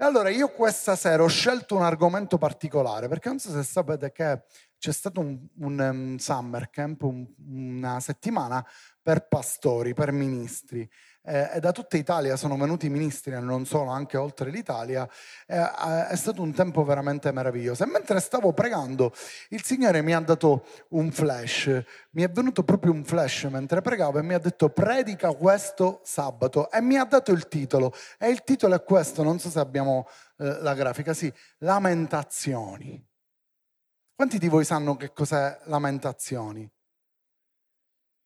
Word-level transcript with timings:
E 0.00 0.04
allora 0.04 0.30
io 0.30 0.52
questa 0.52 0.94
sera 0.94 1.24
ho 1.24 1.26
scelto 1.26 1.74
un 1.74 1.82
argomento 1.82 2.38
particolare, 2.38 3.08
perché 3.08 3.30
non 3.30 3.40
so 3.40 3.50
se 3.50 3.64
sapete 3.64 4.12
che 4.12 4.44
c'è 4.78 4.92
stato 4.92 5.18
un, 5.18 5.36
un 5.56 5.78
um, 5.80 6.16
summer 6.18 6.70
camp, 6.70 7.02
un, 7.02 7.26
una 7.48 7.98
settimana 7.98 8.64
per 9.02 9.26
pastori, 9.26 9.94
per 9.94 10.12
ministri 10.12 10.88
eh, 11.28 11.60
da 11.60 11.72
tutta 11.72 11.98
Italia 11.98 12.36
sono 12.36 12.56
venuti 12.56 12.88
ministri 12.88 13.32
e 13.32 13.40
non 13.40 13.66
solo, 13.66 13.90
anche 13.90 14.16
oltre 14.16 14.50
l'Italia, 14.50 15.06
eh, 15.46 16.06
è 16.08 16.16
stato 16.16 16.40
un 16.40 16.54
tempo 16.54 16.82
veramente 16.84 17.30
meraviglioso. 17.32 17.84
E 17.84 17.86
mentre 17.86 18.18
stavo 18.20 18.54
pregando, 18.54 19.12
il 19.50 19.62
Signore 19.62 20.00
mi 20.00 20.14
ha 20.14 20.20
dato 20.20 20.64
un 20.90 21.12
flash, 21.12 21.84
mi 22.12 22.22
è 22.22 22.30
venuto 22.30 22.64
proprio 22.64 22.92
un 22.92 23.04
flash 23.04 23.44
mentre 23.44 23.82
pregavo 23.82 24.18
e 24.18 24.22
mi 24.22 24.32
ha 24.32 24.38
detto 24.38 24.70
predica 24.70 25.32
questo 25.34 26.00
sabato 26.02 26.70
e 26.70 26.80
mi 26.80 26.96
ha 26.96 27.04
dato 27.04 27.30
il 27.32 27.46
titolo 27.46 27.92
e 28.18 28.30
il 28.30 28.42
titolo 28.42 28.74
è 28.74 28.82
questo, 28.82 29.22
non 29.22 29.38
so 29.38 29.50
se 29.50 29.58
abbiamo 29.58 30.08
eh, 30.38 30.60
la 30.62 30.72
grafica, 30.72 31.12
sì, 31.12 31.32
Lamentazioni. 31.58 33.04
Quanti 34.14 34.38
di 34.38 34.48
voi 34.48 34.64
sanno 34.64 34.96
che 34.96 35.12
cos'è 35.12 35.60
Lamentazioni? 35.64 36.68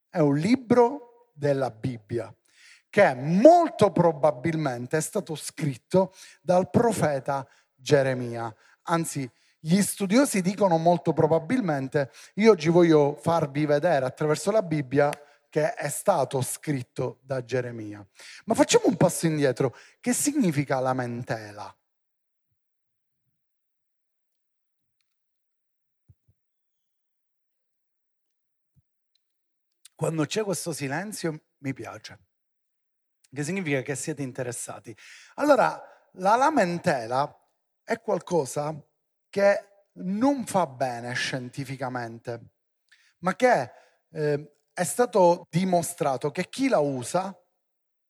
È 0.09 0.20
un 0.20 0.37
libro 0.37 1.30
della 1.34 1.70
Bibbia 1.70 2.32
che 2.92 3.14
molto 3.14 3.91
probabilmente 3.91 4.98
è 4.98 5.01
stato 5.01 5.34
scritto 5.34 6.12
dal 6.42 6.69
profeta 6.69 7.48
Geremia. 7.74 8.55
Anzi, 8.82 9.28
gli 9.59 9.80
studiosi 9.80 10.42
dicono 10.42 10.77
molto 10.77 11.15
probabilmente, 11.15 12.10
io 12.34 12.51
oggi 12.51 12.68
voglio 12.68 13.16
farvi 13.16 13.65
vedere 13.65 14.05
attraverso 14.05 14.51
la 14.51 14.60
Bibbia 14.60 15.10
che 15.48 15.73
è 15.73 15.88
stato 15.88 16.42
scritto 16.42 17.20
da 17.23 17.42
Geremia. 17.42 18.06
Ma 18.45 18.52
facciamo 18.52 18.84
un 18.88 18.96
passo 18.98 19.24
indietro. 19.24 19.74
Che 19.98 20.12
significa 20.12 20.79
lamentela? 20.79 21.74
Quando 29.95 30.26
c'è 30.26 30.45
questo 30.45 30.73
silenzio 30.73 31.40
mi 31.60 31.73
piace 31.73 32.18
che 33.33 33.45
significa 33.45 33.83
che 33.83 33.95
siete 33.95 34.23
interessati. 34.23 34.97
Allora, 35.37 35.80
la 36.16 36.37
lamentela 36.37 37.35
è 37.83 38.01
qualcosa 38.01 38.75
che 39.29 39.69
non 39.95 40.45
fa 40.45 40.66
bene 40.66 41.15
scientificamente, 41.15 42.41
ma 43.19 43.35
che 43.35 43.73
eh, 44.10 44.57
è 44.73 44.85
stato 44.85 45.47
dimostrato 45.51 46.30
che 46.30 46.49
chi 46.49 46.69
la 46.69 46.79
usa 46.79 47.37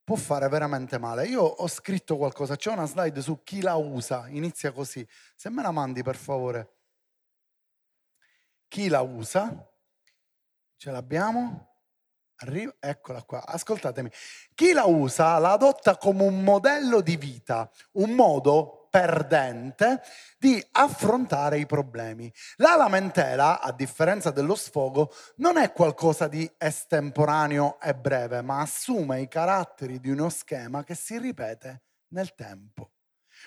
può 0.04 0.16
fare 0.16 0.48
veramente 0.48 0.98
male. 0.98 1.26
Io 1.26 1.42
ho 1.42 1.68
scritto 1.68 2.16
qualcosa, 2.16 2.56
c'è 2.56 2.72
una 2.72 2.86
slide 2.86 3.20
su 3.20 3.42
chi 3.42 3.60
la 3.60 3.76
usa, 3.76 4.28
inizia 4.28 4.72
così. 4.72 5.06
Se 5.36 5.48
me 5.50 5.62
la 5.62 5.70
mandi 5.70 6.02
per 6.02 6.16
favore. 6.16 6.76
Chi 8.68 8.88
la 8.88 9.00
usa? 9.02 9.68
Ce 10.76 10.90
l'abbiamo? 10.90 11.71
Arriva, 12.42 12.74
eccola 12.80 13.22
qua, 13.22 13.46
ascoltatemi. 13.46 14.10
Chi 14.54 14.72
la 14.72 14.84
usa 14.84 15.38
la 15.38 15.52
adotta 15.52 15.96
come 15.96 16.24
un 16.24 16.42
modello 16.42 17.00
di 17.00 17.16
vita, 17.16 17.70
un 17.92 18.10
modo 18.10 18.88
perdente 18.90 20.02
di 20.38 20.62
affrontare 20.72 21.58
i 21.58 21.66
problemi. 21.66 22.32
La 22.56 22.74
lamentela, 22.74 23.60
a 23.60 23.72
differenza 23.72 24.32
dello 24.32 24.56
sfogo, 24.56 25.14
non 25.36 25.56
è 25.56 25.72
qualcosa 25.72 26.26
di 26.26 26.50
estemporaneo 26.58 27.80
e 27.80 27.94
breve, 27.94 28.42
ma 28.42 28.60
assume 28.60 29.20
i 29.20 29.28
caratteri 29.28 30.00
di 30.00 30.10
uno 30.10 30.28
schema 30.28 30.82
che 30.82 30.96
si 30.96 31.18
ripete 31.18 31.82
nel 32.08 32.34
tempo. 32.34 32.90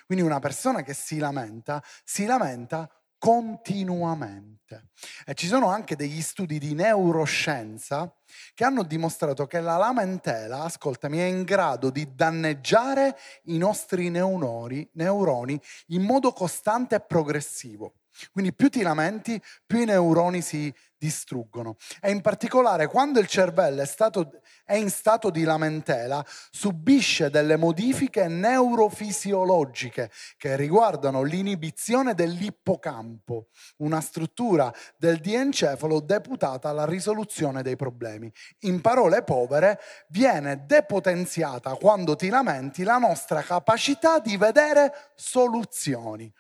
Quindi 0.05 0.23
una 0.23 0.39
persona 0.39 0.83
che 0.83 0.93
si 0.93 1.17
lamenta, 1.17 1.83
si 2.05 2.25
lamenta 2.25 2.89
continuamente. 3.17 4.89
E 5.25 5.33
ci 5.33 5.47
sono 5.47 5.67
anche 5.67 5.95
degli 5.95 6.21
studi 6.21 6.57
di 6.57 6.73
neuroscienza 6.73 8.13
che 8.53 8.63
hanno 8.63 8.83
dimostrato 8.83 9.45
che 9.45 9.59
la 9.59 9.77
lamentela, 9.77 10.63
ascoltami, 10.63 11.17
è 11.19 11.25
in 11.25 11.43
grado 11.43 11.89
di 11.89 12.13
danneggiare 12.13 13.17
i 13.43 13.57
nostri 13.57 14.09
neuroni, 14.09 14.89
neuroni 14.93 15.59
in 15.87 16.01
modo 16.01 16.31
costante 16.31 16.95
e 16.95 17.01
progressivo. 17.01 17.93
Quindi 18.31 18.53
più 18.53 18.69
ti 18.69 18.81
lamenti, 18.81 19.41
più 19.65 19.79
i 19.79 19.85
neuroni 19.85 20.41
si 20.41 20.73
distruggono. 20.97 21.75
E 22.01 22.09
in 22.09 22.21
particolare 22.21 22.87
quando 22.87 23.19
il 23.19 23.27
cervello 23.27 23.81
è, 23.81 23.85
stato, 23.85 24.41
è, 24.63 24.75
in 24.75 24.89
stato 24.89 25.29
di 25.29 25.43
lamentela, 25.43 26.25
subisce 26.49 27.29
delle 27.29 27.57
modifiche 27.57 28.27
neurofisiologiche 28.27 30.09
che 30.37 30.55
riguardano 30.55 31.21
l'inibizione 31.21 32.13
dell'ippocampo, 32.13 33.47
una 33.77 34.01
struttura 34.01 34.73
del 34.97 35.19
diencefalo 35.19 35.99
deputata 35.99 36.69
alla 36.69 36.85
risoluzione 36.85 37.61
dei 37.61 37.75
problemi. 37.75 38.31
In 38.61 38.81
parole 38.81 39.23
povere, 39.23 39.79
viene 40.07 40.65
depotenziata 40.65 41.75
quando 41.75 42.15
ti 42.15 42.29
lamenti 42.29 42.83
la 42.83 42.97
nostra 42.97 43.41
capacità 43.41 44.19
di 44.19 44.37
vedere 44.37 45.11
soluzioni. 45.15 46.31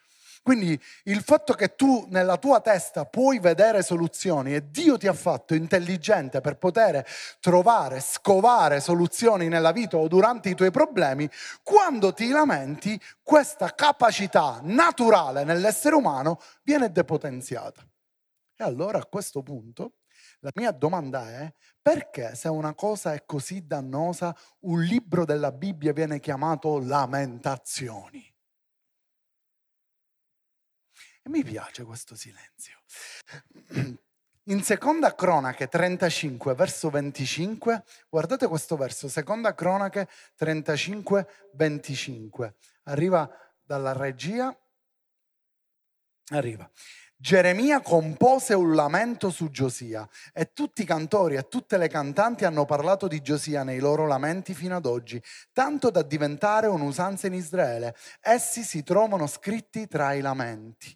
Quindi 0.45 0.79
il 1.05 1.23
fatto 1.23 1.53
che 1.53 1.73
tu 1.73 2.05
nella 2.11 2.37
tua 2.37 2.61
testa 2.61 3.05
puoi 3.05 3.39
vedere 3.39 3.81
soluzioni 3.81 4.53
e 4.53 4.69
Dio 4.69 4.95
ti 4.95 5.07
ha 5.07 5.13
fatto 5.13 5.55
intelligente 5.55 6.39
per 6.39 6.59
poter 6.59 7.03
trovare, 7.39 7.99
scovare 7.99 8.79
soluzioni 8.79 9.47
nella 9.47 9.71
vita 9.71 9.97
o 9.97 10.07
durante 10.07 10.49
i 10.49 10.53
tuoi 10.53 10.69
problemi, 10.69 11.27
quando 11.63 12.13
ti 12.13 12.29
lamenti, 12.29 13.01
questa 13.23 13.73
capacità 13.73 14.59
naturale 14.61 15.43
nell'essere 15.45 15.95
umano 15.95 16.39
viene 16.61 16.91
depotenziata. 16.91 17.81
E 18.55 18.63
allora 18.63 18.99
a 18.99 19.05
questo 19.07 19.41
punto 19.41 19.93
la 20.41 20.51
mia 20.53 20.69
domanda 20.69 21.27
è 21.27 21.51
perché 21.81 22.35
se 22.35 22.49
una 22.49 22.75
cosa 22.75 23.15
è 23.15 23.23
così 23.25 23.65
dannosa, 23.65 24.37
un 24.59 24.79
libro 24.83 25.25
della 25.25 25.51
Bibbia 25.51 25.91
viene 25.91 26.19
chiamato 26.19 26.77
Lamentazioni? 26.77 28.34
E 31.25 31.29
mi 31.29 31.43
piace 31.43 31.83
questo 31.83 32.15
silenzio. 32.15 32.77
In 34.47 34.61
seconda 34.61 35.15
cronache 35.15 35.67
35, 35.67 36.53
verso 36.53 36.91
25, 36.91 37.83
guardate 38.07 38.45
questo 38.45 38.75
verso, 38.77 39.07
seconda 39.07 39.55
cronache 39.55 40.07
35, 40.35 41.27
25. 41.53 42.53
Arriva 42.83 43.27
dalla 43.63 43.93
regia, 43.93 44.55
arriva. 46.27 46.69
Geremia 47.17 47.81
compose 47.81 48.53
un 48.53 48.75
lamento 48.75 49.31
su 49.31 49.49
Giosia 49.49 50.07
e 50.31 50.53
tutti 50.53 50.83
i 50.83 50.85
cantori 50.85 51.37
e 51.37 51.47
tutte 51.47 51.77
le 51.77 51.87
cantanti 51.87 52.45
hanno 52.45 52.65
parlato 52.65 53.07
di 53.07 53.23
Giosia 53.23 53.63
nei 53.63 53.79
loro 53.79 54.05
lamenti 54.05 54.53
fino 54.53 54.75
ad 54.75 54.85
oggi, 54.85 55.19
tanto 55.53 55.89
da 55.89 56.03
diventare 56.03 56.67
un'usanza 56.67 57.25
in 57.25 57.33
Israele. 57.33 57.95
Essi 58.21 58.61
si 58.61 58.83
trovano 58.83 59.25
scritti 59.25 59.87
tra 59.87 60.13
i 60.13 60.21
lamenti. 60.21 60.95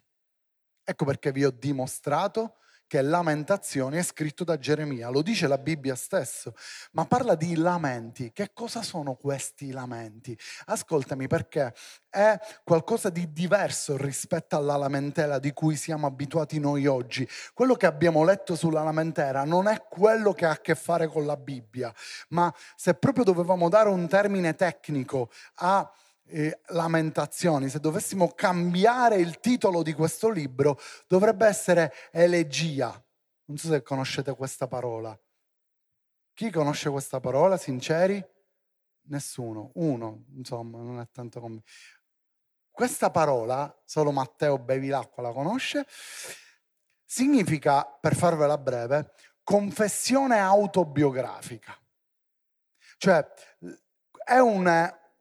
Ecco 0.90 1.04
perché 1.04 1.30
vi 1.30 1.44
ho 1.44 1.52
dimostrato 1.52 2.56
che 2.88 3.00
Lamentazioni 3.00 3.96
è 3.98 4.02
scritto 4.02 4.42
da 4.42 4.58
Geremia, 4.58 5.08
lo 5.08 5.22
dice 5.22 5.46
la 5.46 5.56
Bibbia 5.56 5.94
stesso, 5.94 6.52
ma 6.94 7.04
parla 7.04 7.36
di 7.36 7.54
lamenti. 7.54 8.32
Che 8.32 8.50
cosa 8.52 8.82
sono 8.82 9.14
questi 9.14 9.70
lamenti? 9.70 10.36
Ascoltami 10.64 11.28
perché 11.28 11.72
è 12.08 12.36
qualcosa 12.64 13.08
di 13.08 13.32
diverso 13.32 13.96
rispetto 13.96 14.56
alla 14.56 14.74
lamentela 14.74 15.38
di 15.38 15.52
cui 15.52 15.76
siamo 15.76 16.08
abituati 16.08 16.58
noi 16.58 16.88
oggi. 16.88 17.28
Quello 17.54 17.76
che 17.76 17.86
abbiamo 17.86 18.24
letto 18.24 18.56
sulla 18.56 18.82
lamentela 18.82 19.44
non 19.44 19.68
è 19.68 19.84
quello 19.88 20.32
che 20.32 20.46
ha 20.46 20.50
a 20.50 20.60
che 20.60 20.74
fare 20.74 21.06
con 21.06 21.24
la 21.24 21.36
Bibbia, 21.36 21.94
ma 22.30 22.52
se 22.74 22.94
proprio 22.94 23.22
dovevamo 23.22 23.68
dare 23.68 23.90
un 23.90 24.08
termine 24.08 24.56
tecnico 24.56 25.30
a 25.58 25.88
eh, 26.30 26.60
lamentazioni, 26.68 27.68
se 27.68 27.80
dovessimo 27.80 28.28
cambiare 28.28 29.16
il 29.16 29.40
titolo 29.40 29.82
di 29.82 29.92
questo 29.92 30.30
libro, 30.30 30.78
dovrebbe 31.06 31.46
essere 31.46 31.92
elegia. 32.10 32.90
Non 33.46 33.56
so 33.56 33.68
se 33.68 33.82
conoscete 33.82 34.34
questa 34.34 34.66
parola. 34.66 35.18
Chi 36.32 36.50
conosce 36.50 36.88
questa 36.88 37.20
parola, 37.20 37.56
sinceri? 37.56 38.24
Nessuno, 39.08 39.72
uno, 39.74 40.26
insomma, 40.36 40.78
non 40.78 41.00
è 41.00 41.08
tanto 41.10 41.40
come... 41.40 41.62
Questa 42.70 43.10
parola, 43.10 43.82
solo 43.84 44.10
Matteo 44.12 44.58
Bevilacqua 44.58 45.22
la 45.22 45.32
conosce, 45.32 45.84
significa, 47.04 47.84
per 47.84 48.14
farvela 48.14 48.56
breve, 48.56 49.12
confessione 49.42 50.38
autobiografica. 50.38 51.76
Cioè, 52.96 53.26
è 54.24 54.38
un, 54.38 54.66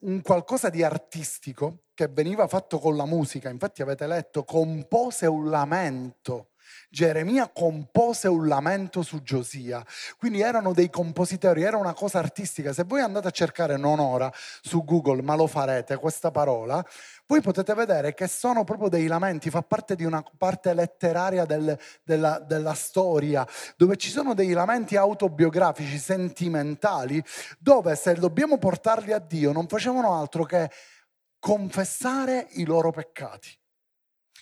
un 0.01 0.21
qualcosa 0.21 0.69
di 0.69 0.83
artistico 0.83 1.85
che 1.93 2.07
veniva 2.07 2.47
fatto 2.47 2.79
con 2.79 2.95
la 2.95 3.05
musica, 3.05 3.49
infatti 3.49 3.81
avete 3.81 4.07
letto, 4.07 4.43
compose 4.43 5.25
un 5.25 5.49
lamento 5.49 6.51
Geremia 6.91 7.49
compose 7.49 8.27
un 8.27 8.47
lamento 8.47 9.03
su 9.03 9.21
Giosia, 9.21 9.85
quindi 10.17 10.41
erano 10.41 10.73
dei 10.73 10.89
compositori, 10.89 11.61
era 11.61 11.77
una 11.77 11.93
cosa 11.93 12.17
artistica. 12.17 12.73
Se 12.73 12.83
voi 12.83 13.01
andate 13.01 13.27
a 13.27 13.31
cercare 13.31 13.77
non 13.77 13.99
ora 13.99 14.31
su 14.61 14.83
Google, 14.83 15.21
ma 15.21 15.35
lo 15.35 15.45
farete, 15.45 15.97
questa 15.97 16.31
parola, 16.31 16.83
voi 17.27 17.41
potete 17.41 17.75
vedere 17.75 18.15
che 18.15 18.27
sono 18.27 18.63
proprio 18.63 18.89
dei 18.89 19.05
lamenti, 19.05 19.51
fa 19.51 19.61
parte 19.61 19.95
di 19.95 20.03
una 20.03 20.23
parte 20.35 20.73
letteraria 20.73 21.45
del, 21.45 21.77
della, 22.03 22.39
della 22.39 22.73
storia, 22.73 23.47
dove 23.77 23.95
ci 23.95 24.09
sono 24.09 24.33
dei 24.33 24.51
lamenti 24.51 24.95
autobiografici, 24.95 25.99
sentimentali, 25.99 27.23
dove 27.59 27.95
se 27.95 28.15
dobbiamo 28.15 28.57
portarli 28.57 29.11
a 29.11 29.19
Dio 29.19 29.51
non 29.51 29.67
facevano 29.67 30.15
altro 30.15 30.43
che 30.43 30.71
confessare 31.37 32.47
i 32.53 32.65
loro 32.65 32.89
peccati. 32.89 33.57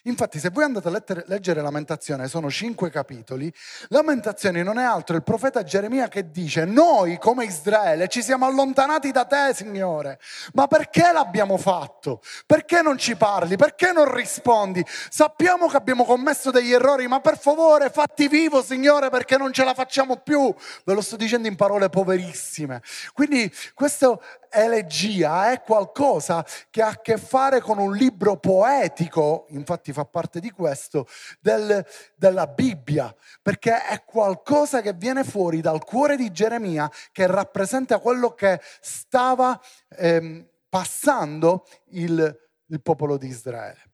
Infatti, 0.07 0.39
se 0.39 0.49
voi 0.49 0.63
andate 0.63 0.87
a 0.87 0.91
lettere, 0.91 1.23
leggere 1.27 1.61
Lamentazione, 1.61 2.29
sono 2.29 2.49
cinque 2.49 2.89
capitoli, 2.89 3.53
Lamentazioni 3.89 4.63
non 4.63 4.79
è 4.79 4.83
altro 4.83 5.17
il 5.17 5.23
profeta 5.23 5.63
Geremia 5.63 6.07
che 6.07 6.31
dice, 6.31 6.63
noi 6.63 7.17
come 7.17 7.43
Israele 7.43 8.07
ci 8.07 8.23
siamo 8.23 8.45
allontanati 8.45 9.11
da 9.11 9.25
te, 9.25 9.53
Signore, 9.53 10.19
ma 10.53 10.67
perché 10.67 11.11
l'abbiamo 11.11 11.57
fatto? 11.57 12.21
Perché 12.45 12.81
non 12.81 12.97
ci 12.97 13.17
parli? 13.17 13.57
Perché 13.57 13.91
non 13.91 14.13
rispondi? 14.13 14.83
Sappiamo 15.09 15.67
che 15.67 15.75
abbiamo 15.75 16.05
commesso 16.05 16.51
degli 16.51 16.71
errori, 16.71 17.05
ma 17.07 17.19
per 17.19 17.37
favore 17.37 17.89
fatti 17.89 18.29
vivo, 18.29 18.63
Signore, 18.63 19.09
perché 19.09 19.35
non 19.37 19.51
ce 19.51 19.65
la 19.65 19.73
facciamo 19.73 20.17
più. 20.17 20.53
Ve 20.85 20.93
lo 20.93 21.01
sto 21.01 21.17
dicendo 21.17 21.49
in 21.49 21.57
parole 21.57 21.89
poverissime. 21.89 22.81
Quindi 23.13 23.53
questo 23.73 24.21
elegia 24.51 25.51
è 25.51 25.61
qualcosa 25.61 26.45
che 26.69 26.81
ha 26.81 26.89
a 26.89 27.01
che 27.01 27.17
fare 27.17 27.61
con 27.61 27.77
un 27.77 27.95
libro 27.95 28.37
poetico, 28.37 29.45
infatti 29.49 29.93
fa 29.93 30.05
parte 30.05 30.39
di 30.39 30.51
questo, 30.51 31.07
del, 31.39 31.85
della 32.15 32.47
Bibbia, 32.47 33.13
perché 33.41 33.85
è 33.85 34.03
qualcosa 34.03 34.81
che 34.81 34.93
viene 34.93 35.23
fuori 35.23 35.61
dal 35.61 35.83
cuore 35.83 36.15
di 36.15 36.31
Geremia 36.31 36.89
che 37.11 37.27
rappresenta 37.27 37.99
quello 37.99 38.33
che 38.33 38.59
stava 38.79 39.59
ehm, 39.89 40.47
passando 40.69 41.65
il, 41.91 42.39
il 42.67 42.81
popolo 42.81 43.17
di 43.17 43.27
Israele. 43.27 43.86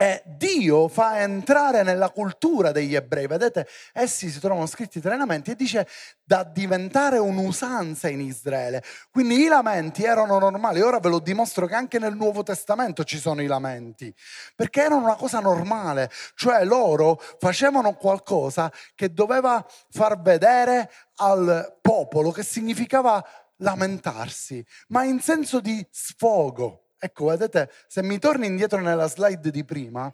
E 0.00 0.22
Dio 0.24 0.86
fa 0.86 1.18
entrare 1.22 1.82
nella 1.82 2.10
cultura 2.10 2.70
degli 2.70 2.94
ebrei, 2.94 3.26
vedete, 3.26 3.66
essi 3.92 4.30
si 4.30 4.38
trovano 4.38 4.66
scritti 4.66 5.00
tra 5.00 5.16
i 5.16 5.18
lamenti 5.18 5.50
e 5.50 5.56
dice 5.56 5.88
da 6.22 6.44
diventare 6.44 7.18
un'usanza 7.18 8.06
in 8.08 8.20
Israele. 8.20 8.84
Quindi 9.10 9.42
i 9.42 9.48
lamenti 9.48 10.04
erano 10.04 10.38
normali, 10.38 10.80
ora 10.80 11.00
ve 11.00 11.08
lo 11.08 11.18
dimostro 11.18 11.66
che 11.66 11.74
anche 11.74 11.98
nel 11.98 12.14
Nuovo 12.14 12.44
Testamento 12.44 13.02
ci 13.02 13.18
sono 13.18 13.42
i 13.42 13.46
lamenti, 13.46 14.14
perché 14.54 14.82
erano 14.82 15.02
una 15.02 15.16
cosa 15.16 15.40
normale, 15.40 16.12
cioè 16.36 16.64
loro 16.64 17.20
facevano 17.40 17.94
qualcosa 17.94 18.72
che 18.94 19.12
doveva 19.12 19.66
far 19.90 20.20
vedere 20.20 20.92
al 21.16 21.76
popolo 21.82 22.30
che 22.30 22.44
significava 22.44 23.20
lamentarsi, 23.56 24.64
ma 24.90 25.02
in 25.02 25.18
senso 25.18 25.58
di 25.58 25.84
sfogo. 25.90 26.84
Ecco, 26.98 27.26
vedete, 27.26 27.70
se 27.86 28.02
mi 28.02 28.18
torni 28.18 28.46
indietro 28.46 28.80
nella 28.80 29.06
slide 29.06 29.50
di 29.50 29.64
prima, 29.64 30.12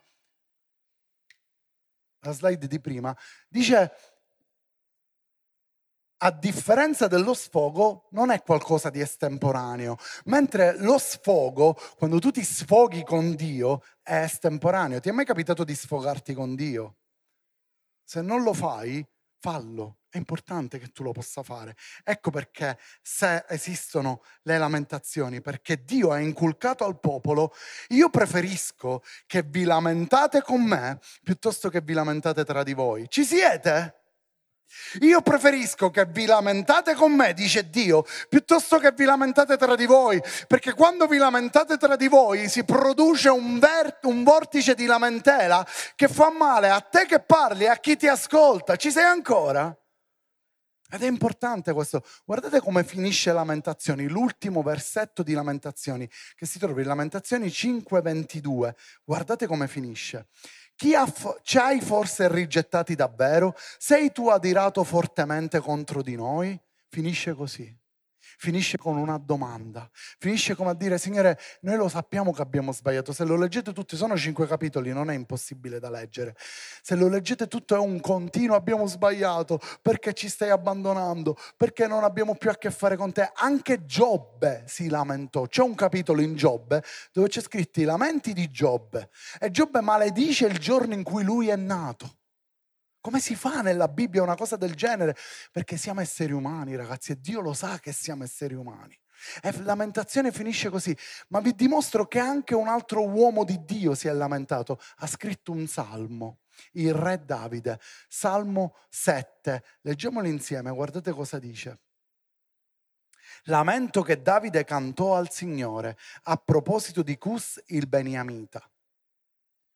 la 2.21 2.33
slide 2.33 2.67
di 2.67 2.81
prima, 2.81 3.17
dice, 3.49 3.93
a 6.19 6.31
differenza 6.31 7.07
dello 7.07 7.35
sfogo, 7.35 8.09
non 8.13 8.31
è 8.31 8.43
qualcosa 8.43 8.91
di 8.91 9.01
estemporaneo, 9.01 9.97
mentre 10.25 10.79
lo 10.79 10.99
sfogo, 10.99 11.77
quando 11.97 12.19
tu 12.19 12.31
ti 12.31 12.43
sfoghi 12.43 13.03
con 13.03 13.35
Dio, 13.35 13.83
è 14.03 14.23
estemporaneo. 14.23 15.01
Ti 15.01 15.09
è 15.11 15.13
mai 15.13 15.27
capitato 15.27 15.65
di 15.65 15.75
sfogarti 15.75 16.33
con 16.35 16.55
Dio? 16.55 16.97
Se 18.03 18.21
non 18.23 18.43
lo 18.43 18.53
fai, 18.55 19.07
fallo. 19.45 19.99
È 20.09 20.17
importante 20.17 20.79
che 20.79 20.89
tu 20.89 21.03
lo 21.03 21.13
possa 21.13 21.43
fare. 21.43 21.77
Ecco 22.03 22.31
perché 22.31 22.79
se 23.03 23.45
esistono 23.51 24.23
le 24.45 24.57
lamentazioni, 24.57 25.43
perché 25.43 25.85
Dio 25.85 26.13
ha 26.13 26.19
inculcato 26.19 26.87
al 26.87 26.99
popolo, 26.99 27.53
io 27.89 28.09
preferisco 28.09 29.03
che 29.27 29.43
vi 29.43 29.65
lamentate 29.65 30.41
con 30.41 30.63
me 30.63 30.99
piuttosto 31.23 31.69
che 31.69 31.83
vi 31.83 31.93
lamentate 31.93 32.43
tra 32.43 32.63
di 32.63 32.73
voi. 32.73 33.07
Ci 33.11 33.23
siete? 33.23 34.04
Io 35.01 35.21
preferisco 35.23 35.91
che 35.91 36.07
vi 36.07 36.27
lamentate 36.27 36.95
con 36.95 37.13
me, 37.13 37.33
dice 37.33 37.69
Dio, 37.71 38.05
piuttosto 38.29 38.79
che 38.79 38.93
vi 38.93 39.05
lamentate 39.05 39.57
tra 39.57 39.75
di 39.75 39.87
voi, 39.87 40.23
perché 40.47 40.73
quando 40.73 41.07
vi 41.07 41.17
lamentate 41.17 41.77
tra 41.77 41.97
di 41.97 42.09
voi 42.09 42.49
si 42.49 42.65
produce 42.65 43.29
un, 43.29 43.59
ver- 43.59 44.05
un 44.05 44.23
vortice 44.25 44.75
di 44.75 44.87
lamentela 44.87 45.67
che 45.95 46.09
fa 46.09 46.31
male 46.31 46.71
a 46.71 46.81
te 46.81 47.07
che 47.07 47.21
parli 47.21 47.65
e 47.65 47.69
a 47.69 47.77
chi 47.77 47.97
ti 47.97 48.07
ascolta. 48.07 48.77
Ci 48.77 48.91
sei 48.91 49.05
ancora? 49.05 49.77
Ed 50.95 51.03
è 51.03 51.07
importante 51.07 51.73
questo. 51.73 52.05
Guardate 52.25 52.61
come 52.61 52.85
finisce 52.85 53.33
Lamentazioni, 53.33 54.07
l'ultimo 54.07 54.63
versetto 54.63 55.25
di 55.25 55.33
Lamentazioni, 55.33 56.09
che 56.37 56.47
si 56.47 56.61
trova 56.61 56.81
in 56.81 56.87
Lamentazioni 56.87 57.49
5:22. 57.49 58.75
Guardate 59.03 59.47
come 59.49 59.67
finisce. 59.67 60.29
Chi 60.77 60.95
ha, 60.95 61.11
ci 61.43 61.59
hai 61.59 61.81
forse 61.81 62.29
rigettati 62.29 62.95
davvero? 62.95 63.55
Sei 63.79 64.13
tu 64.13 64.29
adirato 64.29 64.83
fortemente 64.85 65.61
contro 65.61 66.03
di 66.03 66.17
noi? 66.17 66.61
Finisce 66.89 67.35
così 67.35 67.83
finisce 68.45 68.77
con 68.77 68.99
una 68.99 69.17
domanda, 69.17 69.89
finisce 70.19 70.55
come 70.55 70.71
a 70.71 70.75
dire, 70.75 70.99
Signore, 70.99 71.39
noi 71.63 71.77
lo 71.77 71.89
sappiamo 71.89 72.31
che 72.31 72.43
abbiamo 72.43 72.73
sbagliato, 72.73 73.11
se 73.15 73.25
lo 73.25 73.37
leggete 73.37 73.73
tutti, 73.73 73.97
sono 73.97 74.19
cinque 74.19 74.47
capitoli, 74.47 74.93
non 74.93 75.11
è 75.11 75.15
impossibile 75.15 75.79
da 75.81 75.89
leggere, 75.89 76.37
se 76.83 76.95
lo 76.95 77.09
leggete 77.09 77.49
tutto 77.49 77.75
è 77.75 77.79
un 77.79 78.01
continuo, 78.01 78.55
abbiamo 78.55 78.87
sbagliato, 78.87 79.59
perché 79.81 80.13
ci 80.13 80.29
stai 80.29 80.51
abbandonando, 80.51 81.39
perché 81.57 81.87
non 81.87 82.05
abbiamo 82.05 82.35
più 82.35 82.51
a 82.51 82.57
che 82.57 82.71
fare 82.71 82.97
con 82.97 83.13
te. 83.13 83.33
Anche 83.35 83.87
Giobbe 83.87 84.65
si 84.67 84.91
lamentò, 84.91 85.47
c'è 85.47 85.63
un 85.63 85.75
capitolo 85.75 86.21
in 86.21 86.37
Giobbe 86.37 86.83
dove 87.13 87.29
c'è 87.29 87.41
scritto 87.41 87.81
i 87.81 87.85
lamenti 87.85 88.35
di 88.35 88.51
Giobbe 88.51 89.09
e 89.41 89.51
Giobbe 89.51 89.81
maledice 89.81 90.45
il 90.47 90.59
giorno 90.59 90.93
in 90.93 91.03
cui 91.03 91.25
lui 91.25 91.49
è 91.49 91.57
nato. 91.57 92.17
Come 93.05 93.21
si 93.21 93.35
fa 93.35 93.61
nella 93.61 93.89
Bibbia 93.89 94.23
una 94.23 94.35
cosa 94.35 94.57
del 94.57 94.75
genere? 94.75 95.15
Perché 95.53 95.77
siamo 95.77 96.01
esseri 96.01 96.33
umani, 96.33 96.75
ragazzi, 96.75 97.13
e 97.13 97.21
Dio 97.21 97.43
lo 97.43 97.53
sa 97.53 97.79
che 97.79 97.93
siamo 97.93 98.25
esseri 98.25 98.55
umani. 98.55 98.99
E 99.43 99.61
lamentazione 99.61 100.33
finisce 100.33 100.71
così, 100.71 100.97
ma 101.29 101.41
vi 101.41 101.55
dimostro 101.55 102.07
che 102.07 102.19
anche 102.19 102.55
un 102.55 102.67
altro 102.67 103.07
uomo 103.07 103.45
di 103.45 103.63
Dio 103.63 103.95
si 103.95 104.09
è 104.09 104.13
lamentato, 104.15 104.81
ha 104.97 105.07
scritto 105.07 105.53
un 105.53 105.67
salmo, 105.67 106.39
il 106.73 106.95
re 106.95 107.23
Davide, 107.23 107.79
Salmo 108.09 108.75
7. 108.89 109.63
Leggiamolo 109.83 110.27
insieme, 110.27 110.71
guardate 110.71 111.13
cosa 111.13 111.39
dice. 111.39 111.81
Lamento 113.45 114.01
che 114.01 114.23
Davide 114.23 114.65
cantò 114.65 115.15
al 115.15 115.31
Signore 115.31 115.99
a 116.23 116.39
proposito 116.39 117.03
di 117.03 117.19
Cus 117.19 117.63
il 117.67 117.87
Beniamita. 117.87 118.67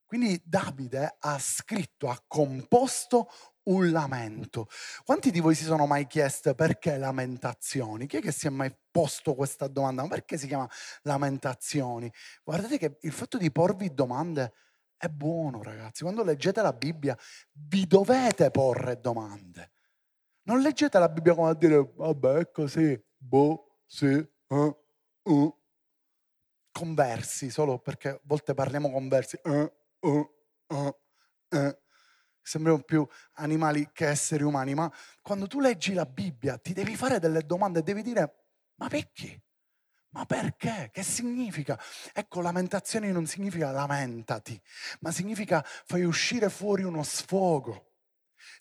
Quindi 0.08 0.40
Davide 0.42 1.16
ha 1.18 1.38
scritto, 1.38 2.08
ha 2.08 2.18
composto 2.26 3.28
un 3.64 3.90
lamento. 3.90 4.66
Quanti 5.04 5.30
di 5.30 5.40
voi 5.40 5.54
si 5.54 5.64
sono 5.64 5.84
mai 5.84 6.06
chiesti 6.06 6.54
perché 6.54 6.96
lamentazioni? 6.96 8.06
Chi 8.06 8.16
è 8.16 8.20
che 8.22 8.32
si 8.32 8.46
è 8.46 8.50
mai 8.50 8.74
posto 8.90 9.34
questa 9.34 9.68
domanda? 9.68 10.00
Ma 10.00 10.08
perché 10.08 10.38
si 10.38 10.46
chiama 10.46 10.66
lamentazioni? 11.02 12.10
Guardate 12.42 12.78
che 12.78 12.96
il 13.02 13.12
fatto 13.12 13.36
di 13.36 13.52
porvi 13.52 13.92
domande 13.92 14.54
è 14.96 15.08
buono, 15.08 15.62
ragazzi. 15.62 16.04
Quando 16.04 16.24
leggete 16.24 16.62
la 16.62 16.72
Bibbia 16.72 17.14
vi 17.52 17.86
dovete 17.86 18.50
porre 18.50 18.98
domande. 19.02 19.72
Non 20.44 20.62
leggete 20.62 20.98
la 20.98 21.10
Bibbia 21.10 21.34
come 21.34 21.50
a 21.50 21.54
dire, 21.54 21.92
vabbè, 21.94 22.34
è 22.38 22.50
così, 22.50 22.98
boh, 23.14 23.80
sì, 23.84 24.26
uh, 24.46 24.84
uh. 25.24 25.56
Conversi, 26.72 27.50
solo 27.50 27.78
perché 27.78 28.08
a 28.08 28.20
volte 28.22 28.54
parliamo 28.54 28.90
conversi. 28.90 29.38
Uh, 29.42 29.70
uh, 30.00 30.30
uh, 30.68 30.96
uh. 31.50 31.78
Sembriamo 32.40 32.80
più 32.80 33.06
animali 33.34 33.90
che 33.92 34.06
esseri 34.06 34.42
umani, 34.42 34.74
ma 34.74 34.90
quando 35.20 35.46
tu 35.46 35.60
leggi 35.60 35.92
la 35.92 36.06
Bibbia 36.06 36.56
ti 36.56 36.72
devi 36.72 36.96
fare 36.96 37.18
delle 37.18 37.44
domande 37.44 37.80
e 37.80 37.82
devi 37.82 38.02
dire, 38.02 38.46
ma 38.76 38.88
perché? 38.88 39.42
Ma 40.10 40.24
perché? 40.24 40.88
Che 40.90 41.02
significa? 41.02 41.78
Ecco, 42.14 42.40
lamentazione 42.40 43.12
non 43.12 43.26
significa 43.26 43.70
lamentati, 43.70 44.58
ma 45.00 45.10
significa 45.10 45.62
fai 45.62 46.04
uscire 46.04 46.48
fuori 46.48 46.84
uno 46.84 47.02
sfogo. 47.02 47.87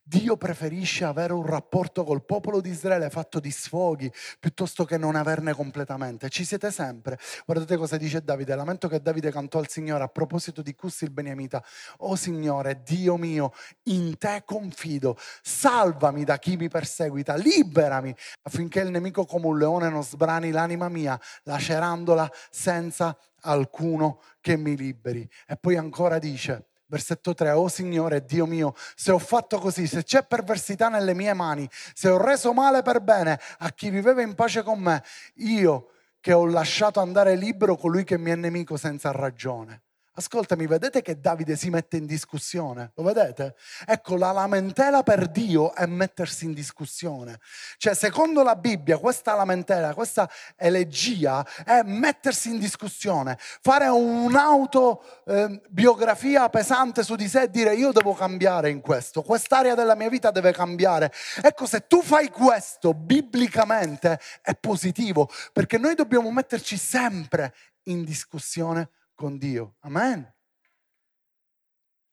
Dio 0.10 0.38
preferisce 0.38 1.04
avere 1.04 1.34
un 1.34 1.46
rapporto 1.46 2.06
col 2.06 2.24
popolo 2.24 2.62
di 2.62 2.70
Israele 2.70 3.10
fatto 3.10 3.42
di 3.42 3.52
sfoghi 3.52 4.10
piuttosto 4.40 4.86
che 4.86 4.98
non 4.98 5.18
averne 5.18 5.54
completamente. 5.54 6.30
Ci 6.30 6.46
siete 6.46 6.72
sempre. 6.72 7.20
Guardate 7.46 7.76
cosa 7.76 7.98
dice 7.98 8.24
Davide. 8.24 8.56
Lamento 8.56 8.88
che 8.88 9.02
Davide 9.02 9.32
cantò 9.32 9.60
al 9.60 9.68
Signore 9.68 10.06
a 10.06 10.08
proposito 10.08 10.62
di 10.62 10.74
Cussi 10.76 11.04
il 11.04 11.12
Beniamita. 11.12 11.62
Oh 11.98 12.16
Signore, 12.16 12.84
Dio 12.86 13.18
mio, 13.18 13.52
in 13.84 14.18
te 14.18 14.44
confido. 14.46 15.18
Salvami 15.42 16.24
da 16.24 16.40
chi 16.40 16.56
mi 16.56 16.70
perseguita. 16.70 17.36
Liberami 17.36 18.16
affinché 18.44 18.80
il 18.80 18.92
nemico 18.92 19.26
come 19.26 19.48
un 19.48 19.58
leone 19.58 19.90
non 19.90 20.06
sbrani 20.06 20.52
l'anima 20.52 20.88
mia, 20.88 21.20
lacerandola 21.44 22.32
senza 22.50 23.18
alcuno 23.42 24.22
che 24.40 24.56
mi 24.56 24.78
liberi. 24.78 25.30
E 25.46 25.58
poi 25.58 25.76
ancora 25.76 26.18
dice 26.18 26.68
Versetto 26.90 27.34
3, 27.34 27.52
oh 27.52 27.68
Signore, 27.68 28.24
Dio 28.24 28.46
mio, 28.46 28.74
se 28.96 29.12
ho 29.12 29.20
fatto 29.20 29.60
così, 29.60 29.88
se 29.88 30.04
c'è 30.04 30.26
perversità 30.26 30.88
nelle 30.88 31.14
mie 31.14 31.34
mani, 31.34 31.70
se 31.94 32.08
ho 32.08 32.18
reso 32.18 32.54
male 32.54 32.82
per 32.82 33.02
bene 33.02 33.40
a 33.60 33.70
chi 33.72 33.90
viveva 33.90 34.22
in 34.22 34.36
pace 34.36 34.64
con 34.64 34.80
me, 34.80 35.04
io 35.36 35.90
che 36.22 36.32
ho 36.32 36.46
lasciato 36.46 37.02
andare 37.02 37.36
libero 37.36 37.76
colui 37.76 38.06
che 38.06 38.18
mi 38.18 38.32
è 38.32 38.36
nemico 38.36 38.78
senza 38.78 39.12
ragione. 39.12 39.82
Ascoltami, 40.20 40.66
vedete 40.66 41.04
che 41.04 41.20
Davide 41.20 41.56
si 41.56 41.70
mette 41.70 41.98
in 41.98 42.08
discussione? 42.08 42.90
Lo 42.96 43.04
vedete? 43.04 43.54
Ecco, 43.86 44.18
la 44.18 44.32
lamentela 44.32 45.04
per 45.04 45.28
Dio 45.28 45.76
è 45.76 45.86
mettersi 45.86 46.46
in 46.46 46.54
discussione. 46.54 47.40
Cioè, 47.78 47.94
secondo 47.94 48.42
la 48.42 48.56
Bibbia, 48.56 48.98
questa 48.98 49.36
lamentela, 49.36 49.94
questa 49.94 50.28
elegia 50.56 51.46
è 51.64 51.84
mettersi 51.84 52.50
in 52.50 52.58
discussione, 52.58 53.38
fare 53.38 53.90
un'autobiografia 53.90 56.48
eh, 56.48 56.50
pesante 56.50 57.04
su 57.04 57.14
di 57.14 57.28
sé 57.28 57.44
e 57.44 57.52
dire 57.52 57.76
io 57.76 57.92
devo 57.92 58.16
cambiare 58.16 58.72
in 58.72 58.82
questo, 58.82 59.22
quest'area 59.22 59.76
della 59.76 59.94
mia 59.94 60.10
vita 60.10 60.32
deve 60.32 60.52
cambiare. 60.52 61.14
Ecco, 61.44 61.68
se 61.68 61.86
tu 61.86 62.02
fai 62.02 62.32
questo 62.32 62.96
biblicamente 62.96 64.20
è 64.42 64.56
positivo, 64.56 65.30
perché 65.54 65.78
noi 65.78 65.94
dobbiamo 65.94 66.32
metterci 66.32 66.76
sempre 66.76 67.54
in 67.84 68.04
discussione 68.04 68.90
con 69.18 69.40
Dio. 69.40 69.78
Amen. 69.80 70.32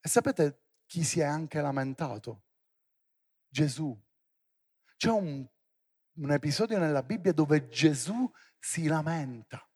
E 0.01 0.09
sapete 0.09 0.63
chi 0.87 1.05
si 1.05 1.21
è 1.21 1.25
anche 1.25 1.61
lamentato? 1.61 2.45
Gesù. 3.47 3.95
C'è 4.97 5.11
un, 5.11 5.47
un 6.15 6.31
episodio 6.31 6.79
nella 6.79 7.03
Bibbia 7.03 7.33
dove 7.33 7.69
Gesù 7.69 8.29
si 8.59 8.87
lamenta. 8.87 9.69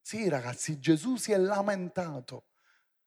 Sì, 0.00 0.26
ragazzi, 0.30 0.78
Gesù 0.78 1.16
si 1.16 1.32
è 1.32 1.36
lamentato. 1.36 2.46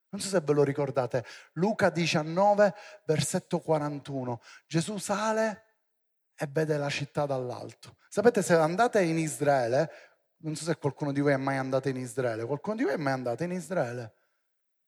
Non 0.09 0.21
so 0.21 0.27
se 0.27 0.39
ve 0.41 0.53
lo 0.53 0.63
ricordate, 0.63 1.25
Luca 1.53 1.89
19, 1.89 2.75
versetto 3.05 3.59
41. 3.59 4.39
Gesù 4.67 4.97
sale 4.97 5.63
e 6.35 6.45
vede 6.47 6.77
la 6.77 6.89
città 6.89 7.25
dall'alto. 7.25 7.97
Sapete, 8.07 8.43
se 8.43 8.53
andate 8.53 9.01
in 9.01 9.17
Israele, 9.17 10.12
non 10.43 10.55
so 10.55 10.65
se 10.65 10.75
qualcuno 10.77 11.11
di 11.13 11.21
voi 11.21 11.33
è 11.33 11.37
mai 11.37 11.57
andato 11.57 11.89
in 11.89 11.95
Israele. 11.97 12.45
Qualcuno 12.45 12.75
di 12.75 12.83
voi 12.83 12.93
è 12.93 12.97
mai 12.97 13.13
andato 13.13 13.43
in 13.43 13.51
Israele? 13.51 14.15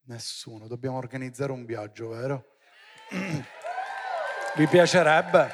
Nessuno. 0.08 0.68
Dobbiamo 0.68 0.98
organizzare 0.98 1.52
un 1.54 1.66
viaggio, 1.66 2.10
vero? 2.10 2.58
Vi 4.56 4.68
piacerebbe? 4.68 5.54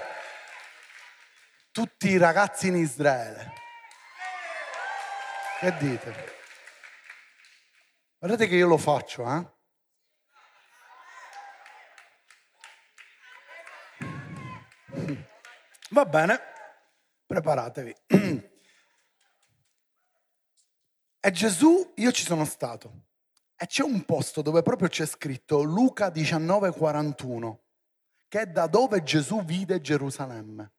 Tutti 1.72 2.10
i 2.10 2.18
ragazzi 2.18 2.68
in 2.68 2.78
Israele. 2.78 3.54
Che 5.60 5.78
dite? 5.78 6.40
Guardate 8.18 8.48
che 8.48 8.56
io 8.56 8.68
lo 8.68 8.78
faccio, 8.78 9.24
eh? 9.32 9.46
Va 15.92 16.06
bene, 16.06 16.40
preparatevi. 17.28 17.96
E 21.24 21.30
Gesù, 21.30 21.94
io 21.98 22.12
ci 22.12 22.24
sono 22.24 22.46
stato. 22.46 23.10
E 23.56 23.68
c'è 23.68 23.84
un 23.84 24.04
posto 24.06 24.42
dove 24.42 24.64
proprio 24.64 24.88
c'è 24.88 25.06
scritto 25.06 25.62
Luca 25.62 26.10
19:41, 26.10 27.60
che 28.28 28.42
è 28.42 28.48
da 28.48 28.66
dove 28.66 29.04
Gesù 29.04 29.44
vide 29.44 29.82
Gerusalemme. 29.82 30.74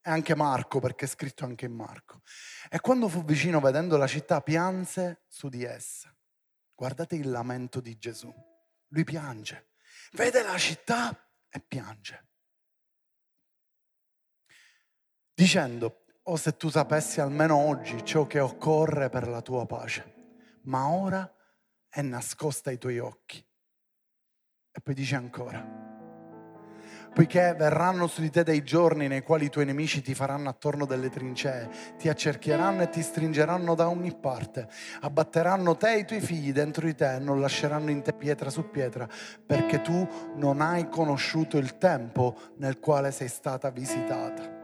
E 0.00 0.10
anche 0.10 0.34
Marco, 0.34 0.80
perché 0.80 1.04
è 1.04 1.08
scritto 1.08 1.44
anche 1.44 1.66
in 1.66 1.74
Marco. 1.74 2.22
E 2.70 2.80
quando 2.80 3.06
fu 3.06 3.22
vicino 3.22 3.60
vedendo 3.60 3.98
la 3.98 4.06
città, 4.06 4.40
pianse 4.40 5.24
su 5.28 5.50
di 5.50 5.62
essa. 5.62 6.10
Guardate 6.74 7.16
il 7.16 7.28
lamento 7.28 7.80
di 7.80 7.98
Gesù. 7.98 8.32
Lui 8.88 9.04
piange. 9.04 9.72
Vede 10.12 10.42
la 10.42 10.56
città 10.56 11.30
e 11.50 11.60
piange. 11.60 12.28
Dicendo, 15.34 16.06
o 16.30 16.36
se 16.36 16.56
tu 16.56 16.68
sapessi 16.68 17.20
almeno 17.20 17.56
oggi 17.56 18.04
ciò 18.04 18.24
che 18.26 18.38
occorre 18.38 19.08
per 19.08 19.26
la 19.26 19.42
tua 19.42 19.66
pace, 19.66 20.14
ma 20.62 20.88
ora 20.88 21.28
è 21.88 22.02
nascosta 22.02 22.70
ai 22.70 22.78
tuoi 22.78 23.00
occhi. 23.00 23.44
E 24.72 24.80
poi 24.80 24.94
dice 24.94 25.16
ancora, 25.16 25.60
poiché 27.12 27.56
verranno 27.58 28.06
su 28.06 28.20
di 28.20 28.30
te 28.30 28.44
dei 28.44 28.62
giorni 28.62 29.08
nei 29.08 29.22
quali 29.22 29.46
i 29.46 29.50
tuoi 29.50 29.64
nemici 29.64 30.02
ti 30.02 30.14
faranno 30.14 30.48
attorno 30.48 30.86
delle 30.86 31.10
trincee, 31.10 31.68
ti 31.98 32.08
accerchieranno 32.08 32.82
e 32.82 32.90
ti 32.90 33.02
stringeranno 33.02 33.74
da 33.74 33.88
ogni 33.88 34.14
parte, 34.14 34.68
abbatteranno 35.00 35.76
te 35.76 35.94
e 35.94 35.98
i 35.98 36.04
tuoi 36.04 36.20
figli 36.20 36.52
dentro 36.52 36.86
di 36.86 36.94
te 36.94 37.18
non 37.18 37.40
lasceranno 37.40 37.90
in 37.90 38.02
te 38.02 38.12
pietra 38.12 38.50
su 38.50 38.70
pietra, 38.70 39.08
perché 39.44 39.80
tu 39.80 40.06
non 40.36 40.60
hai 40.60 40.88
conosciuto 40.88 41.58
il 41.58 41.76
tempo 41.76 42.36
nel 42.58 42.78
quale 42.78 43.10
sei 43.10 43.28
stata 43.28 43.68
visitata. 43.70 44.59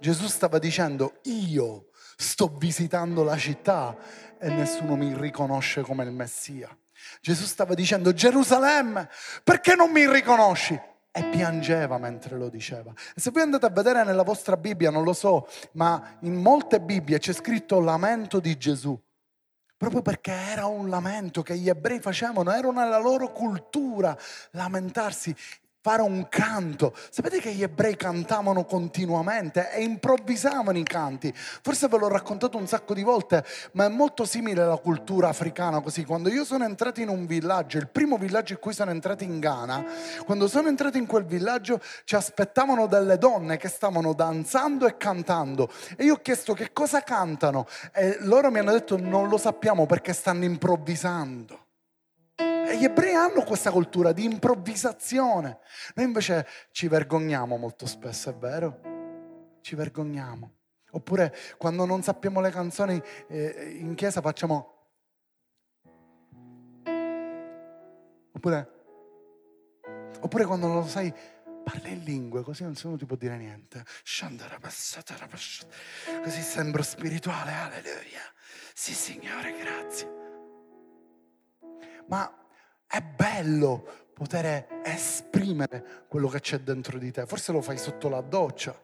Gesù 0.00 0.26
stava 0.28 0.58
dicendo 0.58 1.18
io 1.24 1.88
sto 2.16 2.48
visitando 2.56 3.22
la 3.22 3.36
città 3.36 3.96
e 4.38 4.48
nessuno 4.48 4.96
mi 4.96 5.14
riconosce 5.16 5.82
come 5.82 6.04
il 6.04 6.12
Messia. 6.12 6.76
Gesù 7.20 7.44
stava 7.44 7.74
dicendo 7.74 8.12
Gerusalemme, 8.12 9.08
perché 9.42 9.74
non 9.74 9.90
mi 9.90 10.10
riconosci? 10.10 10.80
E 11.10 11.24
piangeva 11.24 11.98
mentre 11.98 12.36
lo 12.36 12.48
diceva. 12.48 12.92
E 13.14 13.20
se 13.20 13.30
voi 13.30 13.42
andate 13.42 13.66
a 13.66 13.70
vedere 13.70 14.04
nella 14.04 14.22
vostra 14.22 14.56
Bibbia, 14.56 14.90
non 14.90 15.02
lo 15.02 15.12
so, 15.12 15.48
ma 15.72 16.16
in 16.20 16.34
molte 16.34 16.80
Bibbie 16.80 17.18
c'è 17.18 17.32
scritto 17.32 17.80
lamento 17.80 18.40
di 18.40 18.56
Gesù. 18.56 19.00
Proprio 19.76 20.02
perché 20.02 20.32
era 20.32 20.66
un 20.66 20.88
lamento 20.88 21.42
che 21.42 21.56
gli 21.56 21.68
ebrei 21.68 22.00
facevano, 22.00 22.50
era 22.50 22.70
nella 22.70 22.98
loro 22.98 23.32
cultura 23.32 24.16
lamentarsi 24.50 25.34
fare 25.88 26.02
un 26.02 26.28
canto. 26.28 26.94
Sapete 27.08 27.40
che 27.40 27.50
gli 27.52 27.62
ebrei 27.62 27.96
cantavano 27.96 28.66
continuamente 28.66 29.72
e 29.72 29.82
improvvisavano 29.82 30.76
i 30.76 30.82
canti. 30.82 31.32
Forse 31.34 31.88
ve 31.88 31.96
l'ho 31.96 32.08
raccontato 32.08 32.58
un 32.58 32.66
sacco 32.66 32.92
di 32.92 33.02
volte, 33.02 33.42
ma 33.72 33.86
è 33.86 33.88
molto 33.88 34.26
simile 34.26 34.60
alla 34.60 34.76
cultura 34.76 35.28
africana 35.28 35.80
così. 35.80 36.04
Quando 36.04 36.28
io 36.28 36.44
sono 36.44 36.64
entrato 36.64 37.00
in 37.00 37.08
un 37.08 37.24
villaggio, 37.24 37.78
il 37.78 37.88
primo 37.88 38.18
villaggio 38.18 38.52
in 38.52 38.58
cui 38.58 38.74
sono 38.74 38.90
entrato 38.90 39.24
in 39.24 39.40
Ghana, 39.40 39.82
quando 40.26 40.46
sono 40.46 40.68
entrato 40.68 40.98
in 40.98 41.06
quel 41.06 41.24
villaggio 41.24 41.80
ci 42.04 42.16
aspettavano 42.16 42.86
delle 42.86 43.16
donne 43.16 43.56
che 43.56 43.68
stavano 43.68 44.12
danzando 44.12 44.86
e 44.86 44.98
cantando 44.98 45.70
e 45.96 46.04
io 46.04 46.14
ho 46.14 46.20
chiesto 46.20 46.52
che 46.52 46.74
cosa 46.74 47.00
cantano 47.00 47.66
e 47.94 48.18
loro 48.20 48.50
mi 48.50 48.58
hanno 48.58 48.72
detto 48.72 48.98
non 48.98 49.30
lo 49.30 49.38
sappiamo 49.38 49.86
perché 49.86 50.12
stanno 50.12 50.44
improvvisando. 50.44 51.67
E 52.38 52.76
gli 52.78 52.84
ebrei 52.84 53.14
hanno 53.14 53.42
questa 53.42 53.70
cultura 53.72 54.12
di 54.12 54.24
improvvisazione. 54.24 55.58
Noi 55.94 56.06
invece 56.06 56.46
ci 56.70 56.86
vergogniamo 56.86 57.56
molto 57.56 57.86
spesso, 57.86 58.30
è 58.30 58.34
vero? 58.34 58.80
Ci 59.60 59.74
vergogniamo. 59.74 60.52
Oppure 60.92 61.34
quando 61.56 61.84
non 61.84 62.02
sappiamo 62.02 62.40
le 62.40 62.50
canzoni 62.50 63.02
eh, 63.28 63.76
in 63.80 63.94
chiesa 63.94 64.20
facciamo... 64.20 64.74
Oppure, 68.32 68.70
oppure 70.20 70.44
quando 70.44 70.66
non 70.68 70.76
lo 70.76 70.86
sai 70.86 71.12
parla 71.64 71.88
in 71.88 72.04
lingue, 72.04 72.42
così 72.42 72.64
nessuno 72.64 72.96
ti 72.96 73.04
può 73.04 73.16
dire 73.16 73.36
niente. 73.36 73.84
Così 76.22 76.40
sembro 76.40 76.82
spirituale, 76.82 77.52
alleluia. 77.52 78.22
Sì, 78.72 78.94
Signore, 78.94 79.56
grazie. 79.58 80.27
Ma 82.08 82.30
è 82.86 83.00
bello 83.00 84.08
poter 84.12 84.80
esprimere 84.82 86.04
quello 86.08 86.28
che 86.28 86.40
c'è 86.40 86.58
dentro 86.58 86.98
di 86.98 87.10
te. 87.12 87.26
Forse 87.26 87.52
lo 87.52 87.62
fai 87.62 87.78
sotto 87.78 88.08
la 88.08 88.20
doccia, 88.20 88.78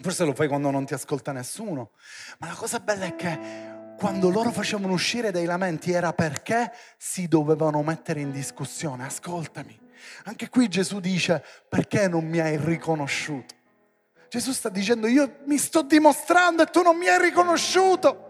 forse 0.00 0.24
lo 0.24 0.34
fai 0.34 0.48
quando 0.48 0.70
non 0.70 0.84
ti 0.84 0.94
ascolta 0.94 1.32
nessuno. 1.32 1.92
Ma 2.38 2.48
la 2.48 2.54
cosa 2.54 2.80
bella 2.80 3.06
è 3.06 3.14
che 3.14 3.76
quando 3.96 4.30
loro 4.30 4.50
facevano 4.50 4.92
uscire 4.92 5.32
dei 5.32 5.44
lamenti 5.44 5.92
era 5.92 6.12
perché 6.12 6.72
si 6.96 7.26
dovevano 7.26 7.82
mettere 7.82 8.20
in 8.20 8.30
discussione. 8.30 9.04
Ascoltami. 9.04 9.86
Anche 10.24 10.48
qui 10.48 10.68
Gesù 10.68 11.00
dice 11.00 11.42
perché 11.68 12.06
non 12.06 12.24
mi 12.24 12.38
hai 12.38 12.56
riconosciuto? 12.56 13.54
Gesù 14.28 14.52
sta 14.52 14.68
dicendo 14.68 15.06
io 15.06 15.38
mi 15.46 15.56
sto 15.56 15.82
dimostrando 15.82 16.62
e 16.62 16.66
tu 16.66 16.82
non 16.82 16.96
mi 16.96 17.08
hai 17.08 17.20
riconosciuto. 17.20 18.27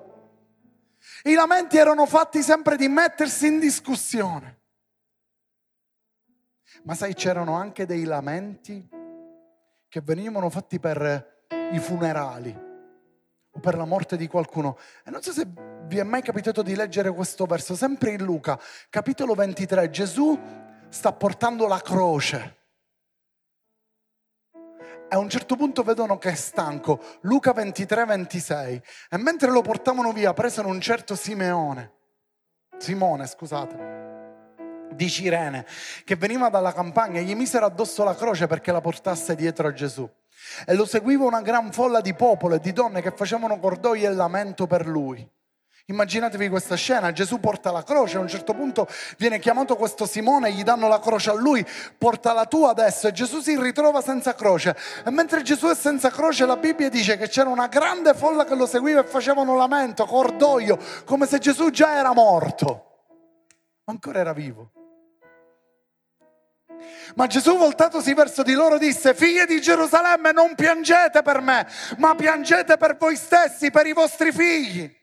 I 1.25 1.35
lamenti 1.35 1.77
erano 1.77 2.07
fatti 2.07 2.43
sempre 2.43 2.77
di 2.77 2.89
mettersi 2.89 3.47
in 3.47 3.59
discussione. 3.59 4.61
Ma 6.85 6.95
sai, 6.95 7.15
c'erano 7.15 7.55
anche 7.55 7.87
dei 7.87 8.05
lamenti 8.05 8.89
che 9.89 10.01
venivano 10.01 10.49
fatti 10.51 10.79
per 10.79 11.45
i 11.73 11.79
funerali 11.79 12.57
o 13.51 13.61
per 13.61 13.77
la 13.77 13.85
morte 13.85 14.17
di 14.17 14.27
qualcuno. 14.27 14.79
E 15.05 15.11
non 15.11 15.23
so 15.23 15.33
se 15.33 15.47
vi 15.87 15.99
è 15.99 16.03
mai 16.03 16.23
capitato 16.23 16.63
di 16.63 16.75
leggere 16.75 17.13
questo 17.13 17.47
verso, 17.47 17.75
sempre 17.75 18.13
in 18.13 18.23
Luca, 18.23 18.59
capitolo 18.91 19.35
23, 19.35 19.91
Gesù 19.91 20.39
sta 20.89 21.13
portando 21.13 21.67
la 21.67 21.81
croce. 21.81 22.57
A 25.11 25.19
un 25.19 25.31
certo 25.31 25.57
punto 25.57 25.83
vedono 25.83 26.19
che 26.19 26.31
è 26.31 26.35
stanco, 26.35 27.01
Luca 27.23 27.53
23, 27.53 28.05
26. 28.05 28.83
E 29.11 29.17
mentre 29.17 29.51
lo 29.51 29.63
portavano 29.63 30.13
via, 30.13 30.35
presero 30.35 30.69
un 30.69 30.81
certo 30.81 31.15
Simeone, 31.15 31.93
Simone, 32.77 33.27
scusate 33.27 33.99
di 34.99 35.09
Cirene 35.09 35.65
che 36.05 36.17
veniva 36.17 36.49
dalla 36.49 36.73
campagna, 36.73 37.21
gli 37.21 37.35
misero 37.35 37.65
addosso 37.65 38.05
la 38.05 38.17
croce 38.17 38.47
perché 38.47 38.73
la 38.73 38.81
portasse 38.81 39.35
dietro 39.35 39.69
a 39.69 39.73
Gesù. 39.73 40.09
E 40.67 40.75
lo 40.75 40.85
seguiva 40.85 41.25
una 41.25 41.41
gran 41.41 41.73
folla 41.73 42.01
di 42.01 42.15
popolo 42.15 42.57
e 42.57 42.61
di 42.61 42.73
donne 42.73 43.01
che 43.01 43.13
facevano 43.13 43.59
cordoglio 43.59 44.11
e 44.11 44.15
lamento 44.15 44.67
per 44.67 44.87
lui. 44.87 45.27
Immaginatevi 45.91 46.51
questa 46.51 46.75
scena, 46.75 47.13
Gesù 47.13 47.41
porta 47.41 47.71
la 47.71 47.83
croce, 47.83 48.19
a 48.19 48.21
un 48.21 48.29
certo 48.29 48.53
punto 48.53 48.87
viene 49.17 49.39
chiamato 49.39 49.75
questo 49.75 50.05
Simone, 50.05 50.53
gli 50.53 50.63
danno 50.63 50.87
la 50.87 51.01
croce 51.01 51.31
a 51.31 51.33
lui, 51.33 51.67
porta 51.97 52.35
la 52.35 52.45
tua 52.45 52.69
adesso 52.69 53.09
e 53.09 53.13
Gesù 53.13 53.41
si 53.41 53.59
ritrova 53.59 54.03
senza 54.03 54.35
croce. 54.35 54.77
E 55.03 55.11
mentre 55.11 55.41
Gesù 55.41 55.67
è 55.69 55.75
senza 55.75 56.11
croce 56.11 56.45
la 56.45 56.59
Bibbia 56.59 56.91
dice 56.91 57.17
che 57.17 57.29
c'era 57.29 57.49
una 57.49 57.69
grande 57.69 58.13
folla 58.13 58.45
che 58.45 58.55
lo 58.55 58.67
seguiva 58.67 59.01
e 59.01 59.05
facevano 59.05 59.57
lamento, 59.57 60.05
cordoglio, 60.05 60.79
come 61.07 61.27
se 61.27 61.39
Gesù 61.39 61.71
già 61.71 61.95
era 61.95 62.13
morto, 62.13 63.05
ancora 63.85 64.19
era 64.19 64.35
vivo. 64.35 64.73
Ma 67.15 67.27
Gesù 67.27 67.57
voltatosi 67.57 68.13
verso 68.13 68.43
di 68.43 68.53
loro 68.53 68.77
disse, 68.77 69.15
figlie 69.15 69.47
di 69.47 69.59
Gerusalemme, 69.59 70.33
non 70.33 70.55
piangete 70.55 71.23
per 71.23 71.41
me, 71.41 71.67
ma 71.97 72.15
piangete 72.15 72.77
per 72.77 72.99
voi 72.99 73.17
stessi, 73.17 73.71
per 73.71 73.87
i 73.87 73.95
vostri 73.95 74.33
figli. 74.33 74.97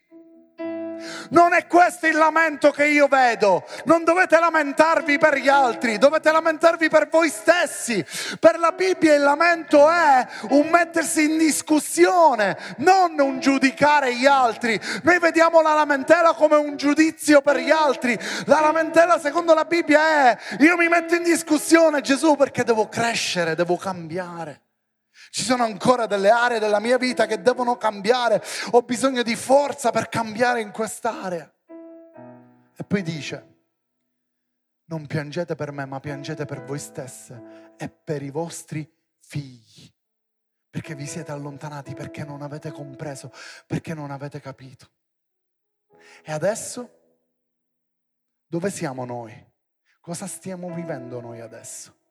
Non 1.29 1.53
è 1.53 1.67
questo 1.67 2.07
il 2.07 2.15
lamento 2.15 2.71
che 2.71 2.85
io 2.85 3.07
vedo. 3.07 3.65
Non 3.85 4.03
dovete 4.03 4.39
lamentarvi 4.39 5.17
per 5.17 5.37
gli 5.37 5.47
altri, 5.47 5.97
dovete 5.97 6.31
lamentarvi 6.31 6.89
per 6.89 7.07
voi 7.09 7.29
stessi. 7.29 8.05
Per 8.39 8.59
la 8.59 8.71
Bibbia 8.71 9.15
il 9.15 9.21
lamento 9.21 9.89
è 9.89 10.25
un 10.49 10.69
mettersi 10.69 11.23
in 11.25 11.37
discussione, 11.37 12.57
non 12.77 13.19
un 13.19 13.39
giudicare 13.39 14.15
gli 14.15 14.25
altri. 14.25 14.79
Noi 15.03 15.19
vediamo 15.19 15.61
la 15.61 15.73
lamentela 15.73 16.33
come 16.33 16.55
un 16.55 16.75
giudizio 16.77 17.41
per 17.41 17.57
gli 17.57 17.71
altri. 17.71 18.17
La 18.45 18.59
lamentela 18.59 19.19
secondo 19.19 19.53
la 19.53 19.65
Bibbia 19.65 20.29
è 20.29 20.37
io 20.59 20.77
mi 20.77 20.87
metto 20.87 21.15
in 21.15 21.23
discussione 21.23 22.01
Gesù 22.01 22.35
perché 22.35 22.63
devo 22.63 22.87
crescere, 22.87 23.55
devo 23.55 23.77
cambiare. 23.77 24.64
Ci 25.35 25.43
sono 25.43 25.65
ancora 25.65 26.05
delle 26.05 26.29
aree 26.29 26.59
della 26.59 26.79
mia 26.79 26.97
vita 26.97 27.25
che 27.25 27.41
devono 27.41 27.75
cambiare. 27.75 28.41
Ho 28.71 28.83
bisogno 28.83 29.21
di 29.21 29.35
forza 29.35 29.91
per 29.91 30.07
cambiare 30.07 30.61
in 30.61 30.71
quest'area. 30.71 31.53
E 32.73 32.83
poi 32.85 33.01
dice, 33.01 33.55
non 34.85 35.05
piangete 35.05 35.55
per 35.55 35.73
me, 35.73 35.83
ma 35.83 35.99
piangete 35.99 36.45
per 36.45 36.63
voi 36.63 36.79
stesse 36.79 37.73
e 37.75 37.89
per 37.89 38.23
i 38.23 38.29
vostri 38.29 38.89
figli. 39.19 39.93
Perché 40.69 40.95
vi 40.95 41.05
siete 41.05 41.33
allontanati, 41.33 41.93
perché 41.95 42.23
non 42.23 42.41
avete 42.41 42.71
compreso, 42.71 43.29
perché 43.67 43.93
non 43.93 44.11
avete 44.11 44.39
capito. 44.39 44.89
E 46.23 46.31
adesso, 46.31 46.89
dove 48.47 48.71
siamo 48.71 49.03
noi? 49.03 49.45
Cosa 49.99 50.27
stiamo 50.27 50.73
vivendo 50.73 51.19
noi 51.19 51.41
adesso? 51.41 52.03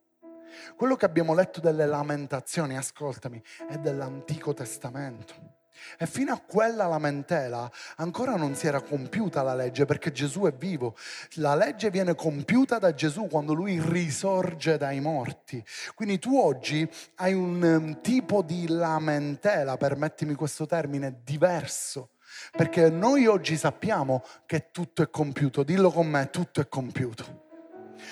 Quello 0.77 0.97
che 0.97 1.05
abbiamo 1.05 1.35
letto 1.35 1.61
delle 1.61 1.87
lamentazioni, 1.87 2.77
ascoltami, 2.77 3.43
è 3.69 3.79
dell'Antico 3.79 4.55
Testamento. 4.55 5.63
E 5.99 6.07
fino 6.07 6.33
a 6.33 6.41
quella 6.41 6.87
lamentela 6.87 7.71
ancora 7.97 8.37
non 8.37 8.55
si 8.55 8.67
era 8.67 8.81
compiuta 8.81 9.43
la 9.43 9.55
legge 9.55 9.85
perché 9.85 10.13
Gesù 10.13 10.43
è 10.43 10.53
vivo. 10.53 10.97
La 11.35 11.55
legge 11.55 11.91
viene 11.91 12.15
compiuta 12.15 12.79
da 12.79 12.95
Gesù 12.95 13.27
quando 13.27 13.53
lui 13.53 13.81
risorge 13.81 14.77
dai 14.77 15.01
morti. 15.01 15.65
Quindi 15.95 16.19
tu 16.19 16.39
oggi 16.39 16.89
hai 17.17 17.35
un 17.35 17.63
um, 17.63 18.01
tipo 18.01 18.43
di 18.43 18.67
lamentela, 18.69 19.77
permettimi 19.77 20.35
questo 20.35 20.67
termine, 20.67 21.21
diverso. 21.23 22.11
Perché 22.51 22.91
noi 22.91 23.27
oggi 23.27 23.57
sappiamo 23.57 24.25
che 24.47 24.71
tutto 24.71 25.03
è 25.03 25.11
compiuto. 25.11 25.63
Dillo 25.63 25.91
con 25.91 26.09
me, 26.09 26.31
tutto 26.31 26.61
è 26.61 26.69
compiuto. 26.69 27.44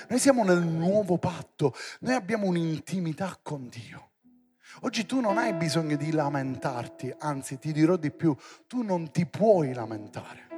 Noi 0.08 0.18
siamo 0.18 0.44
nel 0.44 0.62
nuovo 0.62 1.18
patto, 1.18 1.74
noi 2.00 2.14
abbiamo 2.14 2.46
un'intimità 2.46 3.38
con 3.42 3.68
Dio. 3.68 4.10
Oggi 4.82 5.06
tu 5.06 5.20
non 5.20 5.38
hai 5.38 5.52
bisogno 5.52 5.96
di 5.96 6.12
lamentarti, 6.12 7.14
anzi 7.18 7.58
ti 7.58 7.72
dirò 7.72 7.96
di 7.96 8.10
più, 8.10 8.34
tu 8.66 8.82
non 8.82 9.10
ti 9.10 9.26
puoi 9.26 9.72
lamentare. 9.72 10.51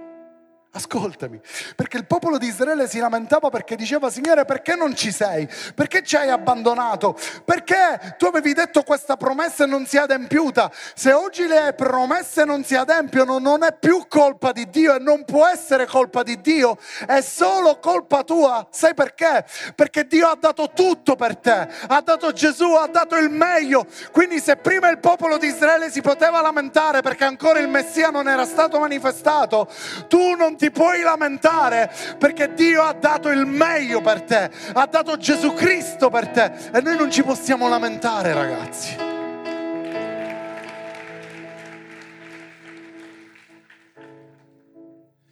Ascoltami, 0.76 1.40
perché 1.76 1.98
il 1.98 2.04
popolo 2.04 2.36
di 2.36 2.48
Israele 2.48 2.88
si 2.88 2.98
lamentava 2.98 3.48
perché 3.48 3.76
diceva, 3.76 4.10
Signore, 4.10 4.44
perché 4.44 4.74
non 4.74 4.96
ci 4.96 5.12
sei? 5.12 5.48
Perché 5.72 6.02
ci 6.02 6.16
hai 6.16 6.30
abbandonato? 6.30 7.16
Perché 7.44 8.16
tu 8.18 8.26
avevi 8.26 8.52
detto 8.54 8.82
questa 8.82 9.16
promessa 9.16 9.62
e 9.62 9.66
non 9.68 9.86
si 9.86 9.98
è 9.98 10.00
adempiuta? 10.00 10.72
Se 10.96 11.12
oggi 11.12 11.46
le 11.46 11.74
promesse 11.76 12.44
non 12.44 12.64
si 12.64 12.74
adempiono, 12.74 13.38
non 13.38 13.62
è 13.62 13.72
più 13.72 14.06
colpa 14.08 14.50
di 14.50 14.68
Dio 14.68 14.96
e 14.96 14.98
non 14.98 15.24
può 15.24 15.46
essere 15.46 15.86
colpa 15.86 16.24
di 16.24 16.40
Dio, 16.40 16.76
è 17.06 17.20
solo 17.20 17.78
colpa 17.78 18.24
tua. 18.24 18.66
Sai 18.72 18.94
perché? 18.94 19.44
Perché 19.76 20.08
Dio 20.08 20.26
ha 20.26 20.36
dato 20.36 20.72
tutto 20.74 21.14
per 21.14 21.36
te, 21.36 21.68
ha 21.86 22.00
dato 22.00 22.32
Gesù, 22.32 22.72
ha 22.72 22.88
dato 22.88 23.14
il 23.14 23.30
meglio. 23.30 23.86
Quindi 24.10 24.40
se 24.40 24.56
prima 24.56 24.88
il 24.90 24.98
popolo 24.98 25.38
di 25.38 25.46
Israele 25.46 25.88
si 25.88 26.00
poteva 26.00 26.40
lamentare 26.40 27.00
perché 27.00 27.22
ancora 27.22 27.60
il 27.60 27.68
Messia 27.68 28.10
non 28.10 28.28
era 28.28 28.44
stato 28.44 28.80
manifestato, 28.80 29.68
tu 30.08 30.34
non 30.34 30.56
ti 30.56 30.62
ti 30.64 30.70
puoi 30.70 31.02
lamentare 31.02 31.92
perché 32.18 32.54
Dio 32.54 32.82
ha 32.82 32.94
dato 32.94 33.28
il 33.28 33.44
meglio 33.44 34.00
per 34.00 34.22
te, 34.22 34.50
ha 34.72 34.86
dato 34.86 35.18
Gesù 35.18 35.52
Cristo 35.52 36.08
per 36.08 36.28
te 36.28 36.70
e 36.72 36.80
noi 36.80 36.96
non 36.96 37.10
ci 37.10 37.22
possiamo 37.22 37.68
lamentare 37.68 38.32
ragazzi. 38.32 38.96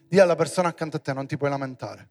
Dì 0.06 0.20
alla 0.20 0.34
persona 0.34 0.68
accanto 0.68 0.98
a 0.98 1.00
te, 1.00 1.14
non 1.14 1.26
ti 1.26 1.38
puoi 1.38 1.48
lamentare. 1.48 2.08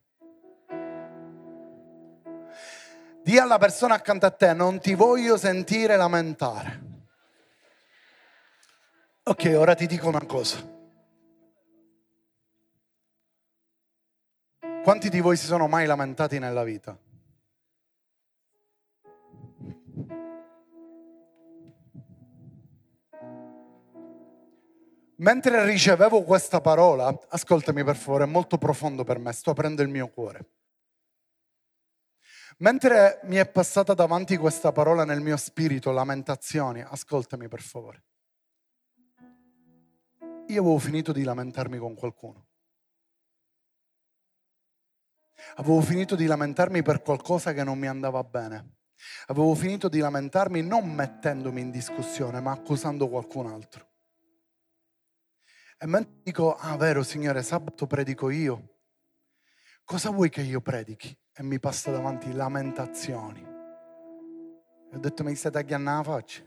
Dì 3.21 3.37
alla 3.37 3.59
persona 3.59 3.93
accanto 3.93 4.25
a 4.25 4.31
te, 4.31 4.53
non 4.53 4.79
ti 4.79 4.95
voglio 4.95 5.37
sentire 5.37 5.95
lamentare. 5.95 6.81
Ok, 9.25 9.53
ora 9.55 9.75
ti 9.75 9.85
dico 9.85 10.07
una 10.07 10.25
cosa. 10.25 10.79
Quanti 14.83 15.09
di 15.09 15.19
voi 15.19 15.37
si 15.37 15.45
sono 15.45 15.67
mai 15.67 15.85
lamentati 15.85 16.39
nella 16.39 16.63
vita? 16.63 16.97
Mentre 25.17 25.65
ricevevo 25.65 26.23
questa 26.23 26.61
parola, 26.61 27.15
ascoltami 27.29 27.83
per 27.83 27.95
favore, 27.95 28.23
è 28.23 28.27
molto 28.27 28.57
profondo 28.57 29.03
per 29.03 29.19
me, 29.19 29.31
sto 29.33 29.51
aprendo 29.51 29.83
il 29.83 29.87
mio 29.87 30.07
cuore. 30.09 30.49
Mentre 32.57 33.19
mi 33.25 33.35
è 33.35 33.47
passata 33.47 33.93
davanti 33.93 34.35
questa 34.35 34.71
parola 34.71 35.05
nel 35.05 35.21
mio 35.21 35.37
spirito, 35.37 35.91
lamentazioni, 35.91 36.81
ascoltami 36.81 37.47
per 37.47 37.61
favore. 37.61 38.03
Io 40.47 40.59
avevo 40.61 40.79
finito 40.79 41.11
di 41.11 41.21
lamentarmi 41.21 41.77
con 41.77 41.93
qualcuno. 41.93 42.47
Avevo 45.55 45.81
finito 45.81 46.15
di 46.15 46.25
lamentarmi 46.25 46.81
per 46.81 47.01
qualcosa 47.01 47.53
che 47.53 47.63
non 47.63 47.77
mi 47.77 47.87
andava 47.87 48.23
bene. 48.23 48.77
Avevo 49.27 49.53
finito 49.55 49.89
di 49.89 49.99
lamentarmi 49.99 50.61
non 50.61 50.89
mettendomi 50.89 51.61
in 51.61 51.71
discussione, 51.71 52.39
ma 52.39 52.51
accusando 52.51 53.09
qualcun 53.09 53.47
altro. 53.47 53.89
E 55.77 55.87
mentre 55.87 56.13
dico, 56.23 56.55
ah 56.55 56.77
vero 56.77 57.01
Signore, 57.01 57.41
sabato 57.41 57.87
predico 57.87 58.29
io, 58.29 58.77
cosa 59.83 60.11
vuoi 60.11 60.29
che 60.29 60.41
io 60.41 60.61
predichi? 60.61 61.17
E 61.33 61.43
mi 61.43 61.59
passa 61.59 61.89
davanti 61.91 62.31
lamentazioni. 62.33 63.41
E 64.91 64.95
ho 64.95 64.99
detto, 64.99 65.23
mi 65.23 65.33
stai 65.33 65.51
tagliando 65.51 65.89
la 65.89 66.03
faccia? 66.03 66.43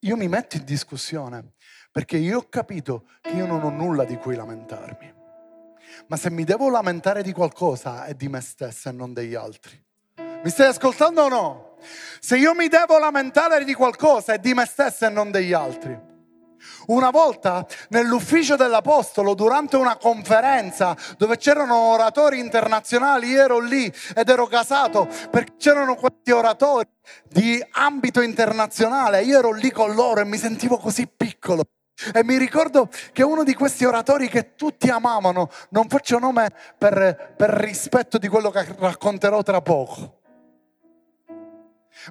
Io 0.00 0.16
mi 0.16 0.28
metto 0.28 0.56
in 0.56 0.64
discussione 0.64 1.52
perché 1.90 2.16
io 2.16 2.38
ho 2.38 2.48
capito 2.48 3.04
che 3.20 3.30
io 3.30 3.46
non 3.46 3.62
ho 3.62 3.70
nulla 3.70 4.04
di 4.04 4.16
cui 4.16 4.36
lamentarmi. 4.36 5.14
Ma 6.06 6.16
se 6.16 6.30
mi 6.30 6.44
devo 6.44 6.70
lamentare 6.70 7.22
di 7.22 7.32
qualcosa 7.32 8.04
è 8.04 8.14
di 8.14 8.28
me 8.28 8.40
stesso 8.40 8.88
e 8.88 8.92
non 8.92 9.12
degli 9.12 9.34
altri. 9.34 9.82
Mi 10.42 10.50
stai 10.50 10.68
ascoltando 10.68 11.22
o 11.22 11.28
no? 11.28 11.76
Se 12.20 12.36
io 12.36 12.54
mi 12.54 12.68
devo 12.68 12.98
lamentare 12.98 13.64
di 13.64 13.74
qualcosa 13.74 14.32
è 14.32 14.38
di 14.38 14.54
me 14.54 14.64
stesso 14.66 15.06
e 15.06 15.08
non 15.10 15.30
degli 15.30 15.52
altri. 15.52 16.08
Una 16.86 17.10
volta 17.10 17.66
nell'ufficio 17.88 18.56
dell'Apostolo, 18.56 19.34
durante 19.34 19.76
una 19.76 19.96
conferenza 19.96 20.96
dove 21.16 21.36
c'erano 21.36 21.74
oratori 21.74 22.38
internazionali, 22.38 23.28
io 23.28 23.42
ero 23.42 23.58
lì 23.60 23.90
ed 24.14 24.28
ero 24.28 24.46
casato 24.46 25.08
perché 25.30 25.54
c'erano 25.56 25.94
questi 25.94 26.30
oratori 26.30 26.86
di 27.26 27.62
ambito 27.72 28.20
internazionale, 28.20 29.22
io 29.22 29.38
ero 29.38 29.52
lì 29.52 29.70
con 29.70 29.94
loro 29.94 30.20
e 30.20 30.24
mi 30.24 30.36
sentivo 30.36 30.78
così 30.78 31.06
piccolo. 31.08 31.64
E 32.14 32.24
mi 32.24 32.36
ricordo 32.36 32.88
che 33.12 33.22
uno 33.22 33.44
di 33.44 33.54
questi 33.54 33.84
oratori 33.84 34.28
che 34.28 34.54
tutti 34.54 34.88
amavano, 34.88 35.50
non 35.70 35.88
faccio 35.88 36.18
nome 36.18 36.50
per, 36.78 37.34
per 37.36 37.50
rispetto 37.50 38.18
di 38.18 38.28
quello 38.28 38.50
che 38.50 38.66
racconterò 38.78 39.42
tra 39.42 39.60
poco, 39.60 40.19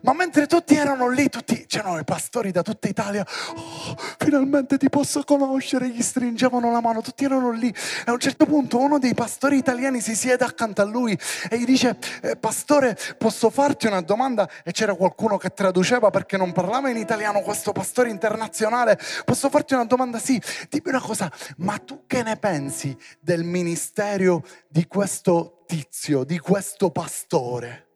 Ma 0.03 0.13
mentre 0.13 0.45
tutti 0.45 0.75
erano 0.75 1.09
lì, 1.09 1.29
tutti, 1.29 1.65
c'erano 1.65 1.99
i 1.99 2.03
pastori 2.03 2.51
da 2.51 2.61
tutta 2.61 2.87
Italia, 2.87 3.25
oh, 3.55 3.95
finalmente 4.17 4.77
ti 4.77 4.89
posso 4.89 5.23
conoscere, 5.23 5.89
gli 5.89 6.01
stringevano 6.01 6.71
la 6.71 6.81
mano, 6.81 7.01
tutti 7.01 7.23
erano 7.25 7.51
lì. 7.51 7.69
E 7.69 8.03
a 8.05 8.11
un 8.11 8.19
certo 8.19 8.45
punto 8.45 8.79
uno 8.79 8.99
dei 8.99 9.13
pastori 9.13 9.57
italiani 9.57 9.99
si 9.99 10.15
siede 10.15 10.43
accanto 10.43 10.81
a 10.81 10.85
lui 10.85 11.17
e 11.49 11.57
gli 11.57 11.65
dice, 11.65 11.97
eh, 12.21 12.35
pastore, 12.35 12.97
posso 13.17 13.49
farti 13.49 13.87
una 13.87 14.01
domanda? 14.01 14.47
E 14.63 14.71
c'era 14.71 14.93
qualcuno 14.93 15.37
che 15.37 15.53
traduceva 15.53 16.09
perché 16.09 16.37
non 16.37 16.51
parlava 16.51 16.89
in 16.89 16.97
italiano, 16.97 17.41
questo 17.41 17.71
pastore 17.71 18.09
internazionale, 18.09 18.99
posso 19.25 19.49
farti 19.49 19.73
una 19.73 19.85
domanda? 19.85 20.19
Sì, 20.19 20.41
dimmi 20.69 20.89
una 20.89 21.01
cosa, 21.01 21.31
ma 21.57 21.77
tu 21.77 22.03
che 22.05 22.23
ne 22.23 22.37
pensi 22.37 22.95
del 23.19 23.43
ministero 23.43 24.45
di 24.67 24.85
questo 24.87 25.63
tizio, 25.65 26.23
di 26.23 26.39
questo 26.39 26.91
pastore? 26.91 27.88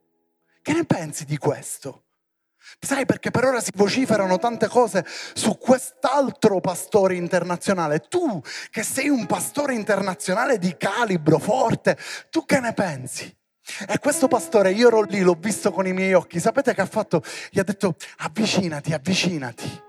Che 0.63 0.71
ne 0.71 0.85
pensi 0.85 1.25
di 1.25 1.37
questo? 1.37 2.05
Sai 2.79 3.05
perché 3.05 3.31
per 3.31 3.43
ora 3.43 3.59
si 3.59 3.71
vociferano 3.75 4.37
tante 4.37 4.69
cose 4.69 5.05
su 5.33 5.57
quest'altro 5.57 6.61
pastore 6.61 7.15
internazionale. 7.15 7.99
Tu 7.99 8.41
che 8.69 8.81
sei 8.81 9.09
un 9.09 9.25
pastore 9.25 9.73
internazionale 9.73 10.57
di 10.57 10.73
calibro 10.77 11.37
forte, 11.37 11.97
tu 12.29 12.45
che 12.45 12.61
ne 12.61 12.71
pensi? 12.73 13.25
E 13.85 13.99
questo 13.99 14.29
pastore, 14.29 14.71
io 14.71 14.87
ero 14.87 15.01
lì, 15.01 15.19
l'ho 15.19 15.37
visto 15.37 15.69
con 15.73 15.85
i 15.85 15.91
miei 15.91 16.13
occhi, 16.13 16.39
sapete 16.39 16.73
che 16.73 16.81
ha 16.81 16.85
fatto? 16.85 17.21
Gli 17.51 17.59
ha 17.59 17.63
detto 17.63 17.97
avvicinati, 18.19 18.93
avvicinati. 18.93 19.83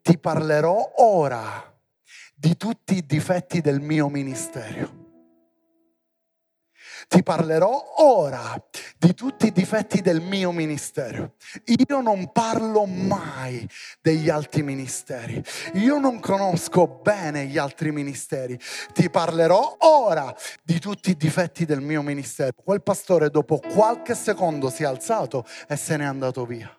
Ti 0.00 0.18
parlerò 0.18 0.92
ora 0.96 1.78
di 2.34 2.56
tutti 2.56 2.96
i 2.96 3.04
difetti 3.04 3.60
del 3.60 3.80
mio 3.80 4.08
ministero 4.08 5.04
ti 7.08 7.22
parlerò 7.22 7.94
ora 7.98 8.60
di 8.98 9.14
tutti 9.14 9.46
i 9.46 9.52
difetti 9.52 10.00
del 10.00 10.20
mio 10.20 10.50
ministero. 10.50 11.34
Io 11.86 12.00
non 12.00 12.32
parlo 12.32 12.84
mai 12.84 13.68
degli 14.00 14.28
altri 14.28 14.62
ministeri. 14.62 15.42
Io 15.74 15.98
non 15.98 16.18
conosco 16.20 16.86
bene 16.86 17.46
gli 17.46 17.58
altri 17.58 17.92
ministeri. 17.92 18.58
Ti 18.92 19.08
parlerò 19.08 19.76
ora 19.80 20.34
di 20.62 20.78
tutti 20.78 21.10
i 21.10 21.16
difetti 21.16 21.64
del 21.64 21.80
mio 21.80 22.02
ministero. 22.02 22.52
Quel 22.54 22.82
pastore 22.82 23.30
dopo 23.30 23.58
qualche 23.58 24.14
secondo 24.14 24.68
si 24.68 24.82
è 24.82 24.86
alzato 24.86 25.44
e 25.68 25.76
se 25.76 25.96
n'è 25.96 26.04
andato 26.04 26.44
via. 26.44 26.76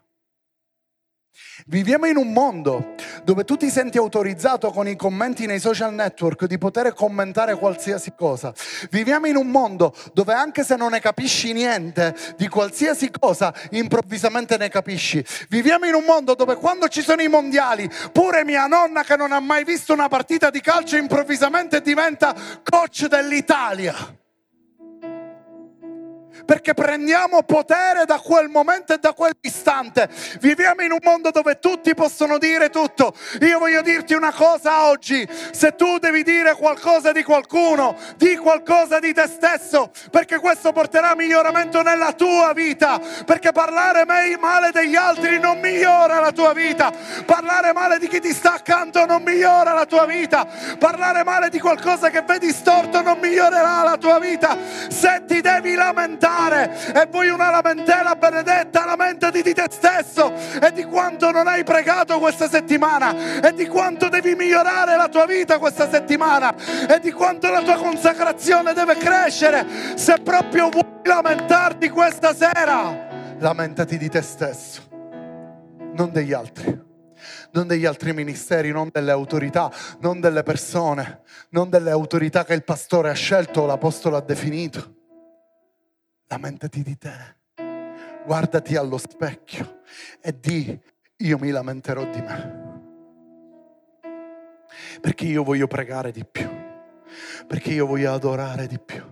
Viviamo 1.65 2.05
in 2.05 2.17
un 2.17 2.31
mondo 2.31 2.93
dove 3.23 3.43
tu 3.43 3.57
ti 3.57 3.69
senti 3.69 3.97
autorizzato 3.97 4.71
con 4.71 4.87
i 4.87 4.95
commenti 4.95 5.45
nei 5.47 5.59
social 5.59 5.93
network 5.93 6.45
di 6.45 6.57
poter 6.57 6.93
commentare 6.93 7.55
qualsiasi 7.55 8.13
cosa. 8.15 8.53
Viviamo 8.91 9.25
in 9.25 9.35
un 9.35 9.47
mondo 9.47 9.93
dove 10.13 10.33
anche 10.33 10.63
se 10.63 10.75
non 10.75 10.91
ne 10.91 10.99
capisci 10.99 11.53
niente 11.53 12.15
di 12.37 12.47
qualsiasi 12.47 13.09
cosa, 13.11 13.53
improvvisamente 13.71 14.55
ne 14.57 14.69
capisci. 14.69 15.23
Viviamo 15.49 15.85
in 15.85 15.95
un 15.95 16.03
mondo 16.05 16.35
dove 16.35 16.55
quando 16.55 16.87
ci 16.87 17.01
sono 17.01 17.21
i 17.21 17.27
mondiali, 17.27 17.89
pure 18.11 18.43
mia 18.43 18.67
nonna 18.67 19.03
che 19.03 19.17
non 19.17 19.31
ha 19.31 19.39
mai 19.39 19.63
visto 19.63 19.93
una 19.93 20.07
partita 20.07 20.49
di 20.49 20.61
calcio 20.61 20.95
improvvisamente 20.95 21.81
diventa 21.81 22.35
coach 22.63 23.07
dell'Italia 23.07 23.95
perché 26.45 26.73
prendiamo 26.73 27.43
potere 27.43 28.05
da 28.05 28.19
quel 28.19 28.49
momento 28.49 28.93
e 28.93 28.97
da 28.99 29.13
quell'istante. 29.13 30.09
Viviamo 30.39 30.81
in 30.83 30.91
un 30.91 30.99
mondo 31.01 31.31
dove 31.31 31.59
tutti 31.59 31.93
possono 31.93 32.37
dire 32.37 32.69
tutto. 32.69 33.13
Io 33.41 33.59
voglio 33.59 33.81
dirti 33.81 34.13
una 34.13 34.31
cosa 34.31 34.85
oggi, 34.85 35.27
se 35.51 35.75
tu 35.75 35.97
devi 35.97 36.23
dire 36.23 36.55
qualcosa 36.55 37.11
di 37.11 37.23
qualcuno, 37.23 37.95
di 38.17 38.35
qualcosa 38.37 38.99
di 38.99 39.13
te 39.13 39.27
stesso, 39.27 39.91
perché 40.11 40.39
questo 40.39 40.71
porterà 40.71 41.15
miglioramento 41.15 41.81
nella 41.81 42.13
tua 42.13 42.53
vita, 42.53 42.99
perché 43.25 43.51
parlare 43.51 44.05
male 44.05 44.71
degli 44.71 44.95
altri 44.95 45.39
non 45.39 45.59
migliora 45.59 46.19
la 46.19 46.31
tua 46.31 46.53
vita, 46.53 46.91
parlare 47.25 47.73
male 47.73 47.99
di 47.99 48.07
chi 48.07 48.19
ti 48.19 48.33
sta 48.33 48.53
accanto 48.53 49.05
non 49.05 49.23
migliora 49.23 49.73
la 49.73 49.85
tua 49.85 50.05
vita, 50.05 50.47
parlare 50.77 51.23
male 51.23 51.49
di 51.49 51.59
qualcosa 51.59 52.09
che 52.09 52.21
vedi 52.21 52.51
storto 52.51 53.01
non 53.01 53.17
migliorerà 53.19 53.83
la 53.83 53.97
tua 53.97 54.19
vita. 54.19 54.57
Se 54.89 55.23
ti 55.25 55.41
devi 55.41 55.73
lamentare, 55.73 56.26
lamentare 56.27 56.93
e 56.93 57.07
vuoi 57.09 57.29
una 57.29 57.49
lamentela 57.49 58.15
benedetta, 58.15 58.85
lamentati 58.85 59.41
di 59.41 59.53
te 59.53 59.65
stesso 59.69 60.31
e 60.61 60.71
di 60.73 60.83
quanto 60.83 61.31
non 61.31 61.47
hai 61.47 61.63
pregato 61.63 62.19
questa 62.19 62.49
settimana 62.49 63.41
e 63.41 63.53
di 63.53 63.67
quanto 63.67 64.09
devi 64.09 64.35
migliorare 64.35 64.95
la 64.95 65.07
tua 65.07 65.25
vita 65.25 65.57
questa 65.57 65.89
settimana 65.89 66.53
e 66.87 66.99
di 66.99 67.11
quanto 67.11 67.49
la 67.49 67.61
tua 67.61 67.75
consacrazione 67.75 68.73
deve 68.73 68.95
crescere. 68.97 69.65
Se 69.95 70.15
proprio 70.23 70.69
vuoi 70.69 70.85
lamentarti 71.03 71.89
questa 71.89 72.33
sera, 72.33 73.35
lamentati 73.39 73.97
di 73.97 74.09
te 74.09 74.21
stesso, 74.21 74.81
non 75.93 76.11
degli 76.11 76.33
altri 76.33 76.85
non 77.51 77.65
degli 77.65 77.85
altri 77.85 78.13
ministeri, 78.13 78.71
non 78.71 78.89
delle 78.91 79.09
autorità, 79.09 79.71
non 80.01 80.19
delle 80.19 80.43
persone, 80.43 81.21
non 81.49 81.69
delle 81.69 81.89
autorità 81.89 82.43
che 82.45 82.53
il 82.53 82.63
pastore 82.63 83.09
ha 83.09 83.13
scelto 83.13 83.61
o 83.61 83.65
l'apostolo 83.65 84.15
ha 84.15 84.21
definito 84.21 84.96
lamentati 86.27 86.83
di 86.83 86.97
te. 86.97 87.35
Guardati 88.25 88.75
allo 88.75 88.97
specchio 88.97 89.81
e 90.21 90.37
di 90.39 90.79
io 91.17 91.37
mi 91.37 91.49
lamenterò 91.49 92.03
di 92.09 92.21
me. 92.21 92.65
Perché 95.01 95.25
io 95.25 95.43
voglio 95.43 95.67
pregare 95.67 96.11
di 96.11 96.25
più, 96.25 96.49
perché 97.47 97.71
io 97.71 97.85
voglio 97.85 98.13
adorare 98.13 98.67
di 98.67 98.79
più, 98.79 99.03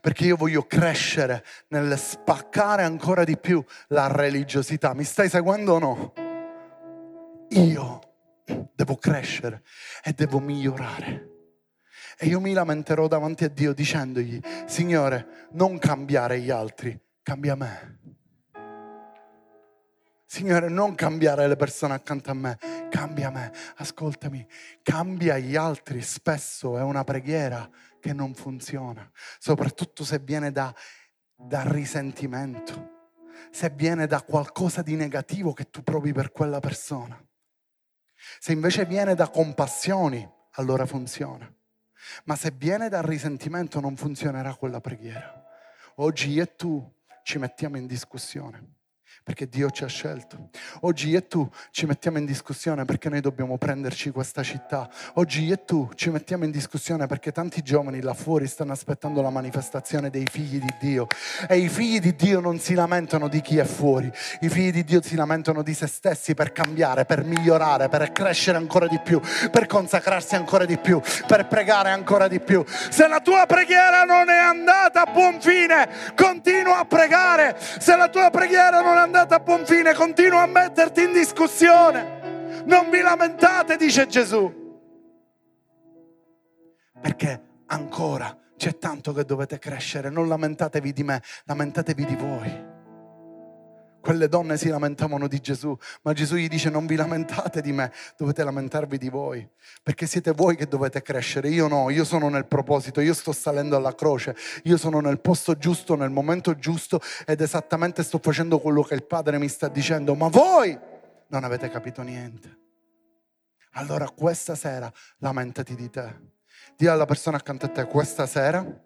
perché 0.00 0.24
io 0.24 0.36
voglio 0.36 0.62
crescere 0.62 1.44
nel 1.68 1.96
spaccare 1.96 2.82
ancora 2.82 3.24
di 3.24 3.38
più 3.38 3.64
la 3.88 4.08
religiosità. 4.08 4.94
Mi 4.94 5.04
stai 5.04 5.28
seguendo 5.28 5.74
o 5.74 5.78
no? 5.78 6.12
Io 7.50 8.00
devo 8.74 8.96
crescere 8.96 9.62
e 10.02 10.12
devo 10.12 10.40
migliorare. 10.40 11.35
E 12.18 12.26
io 12.26 12.40
mi 12.40 12.54
lamenterò 12.54 13.08
davanti 13.08 13.44
a 13.44 13.48
Dio 13.48 13.74
dicendogli, 13.74 14.40
Signore, 14.66 15.48
non 15.52 15.78
cambiare 15.78 16.40
gli 16.40 16.50
altri, 16.50 16.98
cambia 17.22 17.54
me. 17.54 17.98
Signore, 20.24 20.68
non 20.68 20.94
cambiare 20.94 21.46
le 21.46 21.56
persone 21.56 21.94
accanto 21.94 22.30
a 22.30 22.34
me, 22.34 22.58
cambia 22.90 23.30
me. 23.30 23.52
Ascoltami, 23.76 24.46
cambia 24.82 25.38
gli 25.38 25.56
altri 25.56 26.00
spesso 26.02 26.78
è 26.78 26.82
una 26.82 27.04
preghiera 27.04 27.68
che 28.00 28.12
non 28.12 28.34
funziona, 28.34 29.08
soprattutto 29.38 30.02
se 30.02 30.18
viene 30.18 30.50
da, 30.50 30.74
da 31.34 31.62
risentimento, 31.70 33.10
se 33.50 33.70
viene 33.70 34.06
da 34.06 34.22
qualcosa 34.22 34.82
di 34.82 34.96
negativo 34.96 35.52
che 35.52 35.70
tu 35.70 35.82
provi 35.82 36.12
per 36.12 36.32
quella 36.32 36.60
persona. 36.60 37.22
Se 38.40 38.52
invece 38.52 38.84
viene 38.86 39.14
da 39.14 39.28
compassioni, 39.28 40.28
allora 40.52 40.86
funziona. 40.86 41.55
Ma 42.24 42.36
se 42.36 42.52
viene 42.56 42.88
dal 42.88 43.02
risentimento 43.02 43.80
non 43.80 43.96
funzionerà 43.96 44.54
quella 44.54 44.80
preghiera. 44.80 45.44
Oggi 45.96 46.30
io 46.30 46.42
e 46.42 46.54
tu 46.56 46.94
ci 47.22 47.38
mettiamo 47.38 47.76
in 47.76 47.86
discussione 47.86 48.75
perché 49.26 49.48
Dio 49.48 49.70
ci 49.70 49.82
ha 49.82 49.88
scelto. 49.88 50.50
Oggi 50.82 51.08
io 51.08 51.18
e 51.18 51.26
tu 51.26 51.50
ci 51.72 51.84
mettiamo 51.84 52.18
in 52.18 52.26
discussione 52.26 52.84
perché 52.84 53.08
noi 53.08 53.20
dobbiamo 53.20 53.58
prenderci 53.58 54.12
questa 54.12 54.44
città. 54.44 54.88
Oggi 55.14 55.42
io 55.42 55.54
e 55.54 55.64
tu 55.64 55.90
ci 55.96 56.10
mettiamo 56.10 56.44
in 56.44 56.52
discussione 56.52 57.08
perché 57.08 57.32
tanti 57.32 57.60
giovani 57.62 58.00
là 58.00 58.14
fuori 58.14 58.46
stanno 58.46 58.70
aspettando 58.70 59.22
la 59.22 59.30
manifestazione 59.30 60.10
dei 60.10 60.26
figli 60.30 60.60
di 60.60 60.72
Dio. 60.78 61.08
E 61.48 61.58
i 61.58 61.68
figli 61.68 61.98
di 61.98 62.14
Dio 62.14 62.38
non 62.38 62.60
si 62.60 62.74
lamentano 62.74 63.26
di 63.26 63.40
chi 63.40 63.58
è 63.58 63.64
fuori, 63.64 64.08
i 64.42 64.48
figli 64.48 64.70
di 64.70 64.84
Dio 64.84 65.02
si 65.02 65.16
lamentano 65.16 65.64
di 65.64 65.74
se 65.74 65.88
stessi 65.88 66.34
per 66.34 66.52
cambiare, 66.52 67.04
per 67.04 67.24
migliorare, 67.24 67.88
per 67.88 68.12
crescere 68.12 68.58
ancora 68.58 68.86
di 68.86 69.00
più, 69.00 69.20
per 69.50 69.66
consacrarsi 69.66 70.36
ancora 70.36 70.64
di 70.64 70.78
più, 70.78 71.02
per 71.26 71.48
pregare 71.48 71.90
ancora 71.90 72.28
di 72.28 72.38
più. 72.38 72.64
Se 72.64 73.08
la 73.08 73.18
tua 73.18 73.44
preghiera 73.46 74.04
non 74.04 74.28
è 74.30 74.38
andata 74.38 75.02
a 75.02 75.10
buon 75.10 75.40
fine, 75.40 76.14
continua 76.14 76.78
a 76.78 76.84
pregare. 76.84 77.56
Se 77.58 77.96
la 77.96 78.08
tua 78.08 78.30
preghiera 78.30 78.80
non 78.80 78.94
è 78.94 78.98
andata 78.98 79.14
andata 79.16 79.36
a 79.36 79.40
buon 79.40 79.64
fine, 79.64 79.94
continua 79.94 80.42
a 80.42 80.46
metterti 80.46 81.02
in 81.02 81.12
discussione. 81.12 82.64
Non 82.66 82.90
vi 82.90 83.00
lamentate, 83.00 83.76
dice 83.76 84.06
Gesù. 84.06 84.64
Perché 87.00 87.42
ancora 87.66 88.36
c'è 88.56 88.76
tanto 88.76 89.12
che 89.12 89.24
dovete 89.24 89.58
crescere. 89.58 90.10
Non 90.10 90.28
lamentatevi 90.28 90.92
di 90.92 91.02
me, 91.02 91.22
lamentatevi 91.44 92.04
di 92.04 92.16
voi. 92.16 92.74
Quelle 94.06 94.28
donne 94.28 94.56
si 94.56 94.68
lamentavano 94.68 95.26
di 95.26 95.40
Gesù, 95.40 95.76
ma 96.02 96.12
Gesù 96.12 96.36
gli 96.36 96.46
dice 96.46 96.70
non 96.70 96.86
vi 96.86 96.94
lamentate 96.94 97.60
di 97.60 97.72
me, 97.72 97.90
dovete 98.16 98.44
lamentarvi 98.44 98.98
di 98.98 99.08
voi, 99.08 99.44
perché 99.82 100.06
siete 100.06 100.30
voi 100.30 100.54
che 100.54 100.68
dovete 100.68 101.02
crescere, 101.02 101.48
io 101.48 101.66
no, 101.66 101.90
io 101.90 102.04
sono 102.04 102.28
nel 102.28 102.46
proposito, 102.46 103.00
io 103.00 103.12
sto 103.12 103.32
salendo 103.32 103.74
alla 103.74 103.96
croce, 103.96 104.36
io 104.62 104.76
sono 104.76 105.00
nel 105.00 105.18
posto 105.18 105.58
giusto, 105.58 105.96
nel 105.96 106.10
momento 106.10 106.54
giusto 106.54 107.00
ed 107.26 107.40
esattamente 107.40 108.04
sto 108.04 108.20
facendo 108.22 108.60
quello 108.60 108.82
che 108.82 108.94
il 108.94 109.02
Padre 109.02 109.38
mi 109.38 109.48
sta 109.48 109.66
dicendo, 109.66 110.14
ma 110.14 110.28
voi 110.28 110.78
non 111.26 111.42
avete 111.42 111.68
capito 111.68 112.02
niente. 112.02 112.58
Allora 113.72 114.08
questa 114.08 114.54
sera 114.54 114.88
lamentati 115.18 115.74
di 115.74 115.90
te. 115.90 116.34
Dì 116.76 116.86
alla 116.86 117.06
persona 117.06 117.38
accanto 117.38 117.66
a 117.66 117.70
te, 117.70 117.84
questa 117.86 118.26
sera 118.26 118.85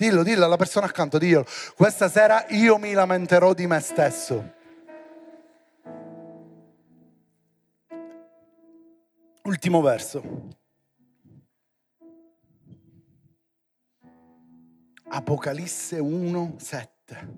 Dillo, 0.00 0.22
dillo 0.22 0.46
alla 0.46 0.56
persona 0.56 0.86
accanto, 0.86 1.18
dillo. 1.18 1.44
Questa 1.76 2.08
sera 2.08 2.46
io 2.48 2.78
mi 2.78 2.94
lamenterò 2.94 3.52
di 3.52 3.66
me 3.66 3.80
stesso. 3.80 4.54
Ultimo 9.42 9.82
verso. 9.82 10.22
Apocalisse 15.10 15.98
1, 15.98 16.54
7. 16.58 17.28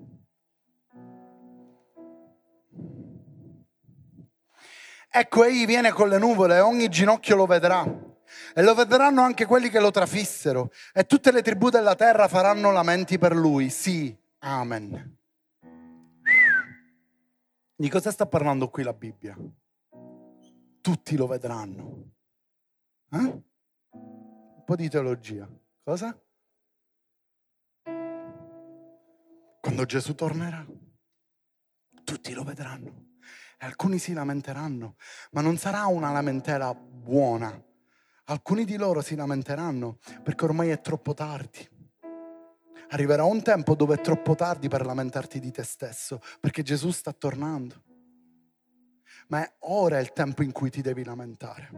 Ecco, 5.09 5.43
egli 5.43 5.65
viene 5.65 5.91
con 5.91 6.07
le 6.07 6.17
nuvole 6.17 6.55
e 6.55 6.59
ogni 6.61 6.87
ginocchio 6.87 7.35
lo 7.35 7.45
vedrà. 7.45 8.02
E 8.53 8.61
lo 8.61 8.73
vedranno 8.73 9.21
anche 9.21 9.45
quelli 9.45 9.69
che 9.69 9.79
lo 9.79 9.91
trafissero. 9.91 10.71
E 10.93 11.05
tutte 11.05 11.31
le 11.31 11.41
tribù 11.41 11.69
della 11.69 11.95
terra 11.95 12.27
faranno 12.27 12.71
lamenti 12.71 13.17
per 13.17 13.35
lui. 13.35 13.69
Sì, 13.69 14.15
amen. 14.39 15.17
Di 17.75 17.89
cosa 17.89 18.11
sta 18.11 18.25
parlando 18.25 18.69
qui 18.69 18.83
la 18.83 18.93
Bibbia? 18.93 19.35
Tutti 20.81 21.15
lo 21.15 21.27
vedranno. 21.27 22.11
Eh? 23.11 23.43
Un 23.91 24.63
po' 24.65 24.75
di 24.75 24.89
teologia. 24.89 25.49
Cosa? 25.83 26.17
Quando 29.59 29.85
Gesù 29.85 30.13
tornerà, 30.13 30.65
tutti 32.03 32.33
lo 32.33 32.43
vedranno. 32.43 33.11
E 33.57 33.65
alcuni 33.65 33.97
si 33.97 34.13
lamenteranno, 34.13 34.95
ma 35.31 35.41
non 35.41 35.57
sarà 35.57 35.85
una 35.85 36.11
lamentela 36.11 36.73
buona. 36.73 37.49
Alcuni 38.25 38.63
di 38.63 38.77
loro 38.77 39.01
si 39.01 39.15
lamenteranno 39.15 39.97
perché 40.23 40.45
ormai 40.45 40.69
è 40.69 40.79
troppo 40.79 41.13
tardi. 41.13 41.67
Arriverà 42.91 43.25
un 43.25 43.41
tempo 43.41 43.75
dove 43.75 43.95
è 43.95 44.01
troppo 44.01 44.33
tardi 44.35 44.69
per 44.69 44.85
lamentarti 44.85 45.39
di 45.39 45.51
te 45.51 45.63
stesso, 45.63 46.21
perché 46.39 46.61
Gesù 46.61 46.91
sta 46.91 47.11
tornando. 47.11 47.81
Ma 49.27 49.43
è 49.43 49.53
ora 49.61 49.99
il 49.99 50.13
tempo 50.13 50.41
in 50.41 50.53
cui 50.53 50.69
ti 50.69 50.81
devi 50.81 51.03
lamentare. 51.03 51.69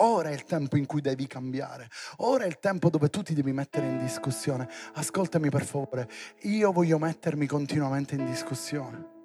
Ora 0.00 0.28
è 0.28 0.32
il 0.32 0.44
tempo 0.44 0.76
in 0.76 0.84
cui 0.84 1.00
devi 1.00 1.26
cambiare. 1.26 1.88
Ora 2.18 2.44
è 2.44 2.46
il 2.46 2.58
tempo 2.58 2.90
dove 2.90 3.08
tu 3.08 3.22
ti 3.22 3.32
devi 3.32 3.52
mettere 3.52 3.86
in 3.86 3.98
discussione. 3.98 4.68
Ascoltami 4.94 5.48
per 5.48 5.64
favore, 5.64 6.08
io 6.42 6.70
voglio 6.70 6.98
mettermi 6.98 7.46
continuamente 7.46 8.14
in 8.14 8.26
discussione. 8.26 9.16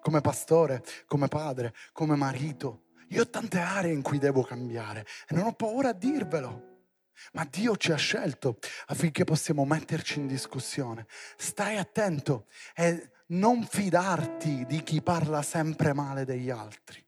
Come 0.00 0.20
pastore, 0.20 0.82
come 1.06 1.26
padre, 1.26 1.74
come 1.92 2.14
marito. 2.14 2.83
Io 3.14 3.22
ho 3.22 3.28
tante 3.28 3.60
aree 3.60 3.92
in 3.92 4.02
cui 4.02 4.18
devo 4.18 4.42
cambiare 4.42 5.06
e 5.28 5.36
non 5.36 5.46
ho 5.46 5.52
paura 5.52 5.90
a 5.90 5.92
dirvelo. 5.92 6.72
Ma 7.34 7.46
Dio 7.48 7.76
ci 7.76 7.92
ha 7.92 7.96
scelto 7.96 8.58
affinché 8.86 9.22
possiamo 9.22 9.64
metterci 9.64 10.18
in 10.18 10.26
discussione. 10.26 11.06
Stai 11.36 11.76
attento 11.76 12.46
e 12.74 13.10
non 13.26 13.64
fidarti 13.64 14.66
di 14.66 14.82
chi 14.82 15.00
parla 15.00 15.42
sempre 15.42 15.92
male 15.92 16.24
degli 16.24 16.50
altri. 16.50 17.02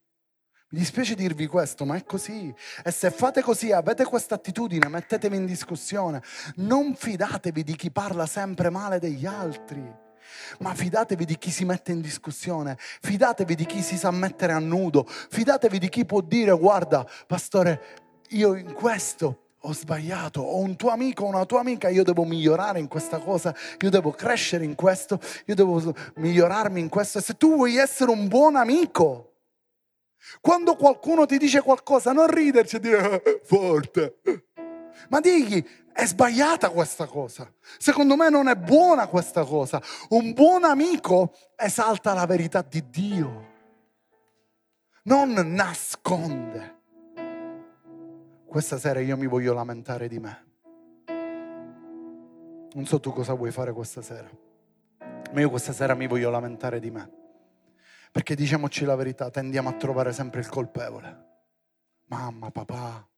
Mi 0.69 0.79
dispiace 0.79 1.17
dirvi 1.17 1.49
questo, 1.49 1.85
ma 1.85 1.97
è 1.97 2.05
così. 2.05 2.55
E 2.85 2.91
se 2.93 3.11
fate 3.11 3.43
così, 3.43 3.73
avete 3.73 4.05
questa 4.05 4.37
attitudine, 4.37 4.89
mettetevi 4.89 5.35
in 5.35 5.45
discussione. 5.45 6.23
Non 6.57 6.95
fidatevi 6.95 7.65
di 7.65 7.75
chi 7.75 7.91
parla 7.91 8.27
sempre 8.27 8.71
male 8.71 9.01
degli 9.01 9.27
altri. 9.27 10.05
Ma 10.61 10.75
fidatevi 10.75 11.25
di 11.25 11.39
chi 11.39 11.51
si 11.51 11.65
mette 11.65 11.93
in 11.93 12.01
discussione, 12.01 12.77
fidatevi 12.79 13.55
di 13.55 13.67
chi 13.67 13.83
si 13.83 13.97
sa 13.97 14.11
mettere 14.11 14.53
a 14.53 14.59
nudo, 14.59 15.05
fidatevi 15.07 15.79
di 15.79 15.89
chi 15.89 16.05
può 16.05 16.21
dire 16.21 16.53
guarda, 16.53 17.07
pastore, 17.27 18.05
io 18.31 18.55
in 18.55 18.73
questo 18.73 19.41
ho 19.61 19.73
sbagliato, 19.73 20.41
ho 20.41 20.59
un 20.59 20.77
tuo 20.77 20.91
amico 20.91 21.25
una 21.25 21.45
tua 21.45 21.61
amica, 21.61 21.89
io 21.89 22.05
devo 22.05 22.25
migliorare 22.25 22.79
in 22.79 22.89
questa 22.89 23.19
cosa, 23.19 23.55
io 23.81 23.91
devo 23.91 24.13
crescere 24.13 24.65
in 24.65 24.75
questo, 24.75 25.19
io 25.47 25.55
devo 25.55 25.95
migliorarmi 26.17 26.81
in 26.81 26.89
questo. 26.89 27.19
E 27.19 27.23
se 27.23 27.37
tu 27.37 27.55
vuoi 27.57 27.77
essere 27.77 28.11
un 28.11 28.29
buon 28.29 28.57
amico, 28.57 29.33
quando 30.41 30.77
qualcuno 30.77 31.27
ti 31.27 31.39
dice 31.39 31.63
qualcosa, 31.63 32.13
non 32.13 32.29
riderci 32.29 32.77
e 32.77 32.81
dire 32.81 33.23
eh, 33.23 33.41
forte, 33.45 34.21
ma 35.09 35.21
digli 35.21 35.65
è 35.97 36.05
sbagliata 36.05 36.69
questa 36.69 37.07
cosa. 37.07 37.51
Secondo 37.79 38.17
me 38.17 38.29
non 38.29 38.49
è 38.49 38.55
buona 38.55 39.07
questa 39.07 39.45
cosa. 39.45 39.81
Un 40.11 40.35
buon 40.35 40.65
amico 40.65 41.35
esalta 41.57 42.13
la 42.13 42.27
verità 42.27 42.61
di 42.61 42.85
Dio, 42.91 43.55
non 45.05 45.33
nasconde. 45.33 46.75
Questa 48.47 48.79
sera 48.79 49.01
io 49.01 49.17
mi 49.17 49.27
voglio 49.27 49.55
lamentare 49.55 50.07
di 50.07 50.19
me. 50.19 50.45
Non 52.75 52.85
so 52.85 53.01
tu 53.01 53.11
cosa 53.13 53.33
vuoi 53.33 53.51
fare 53.51 53.73
questa 53.73 54.03
sera, 54.03 54.29
ma 55.33 55.41
io 55.41 55.49
questa 55.49 55.73
sera 55.73 55.95
mi 55.95 56.07
voglio 56.07 56.29
lamentare 56.29 56.79
di 56.79 56.91
me. 56.91 57.11
Perché 58.13 58.35
diciamoci 58.35 58.85
la 58.85 58.97
verità, 58.97 59.31
tendiamo 59.31 59.71
a 59.71 59.73
trovare 59.73 60.13
sempre 60.13 60.41
il 60.41 60.49
colpevole. 60.49 61.25
Mamma, 62.09 62.51
papà, 62.51 63.09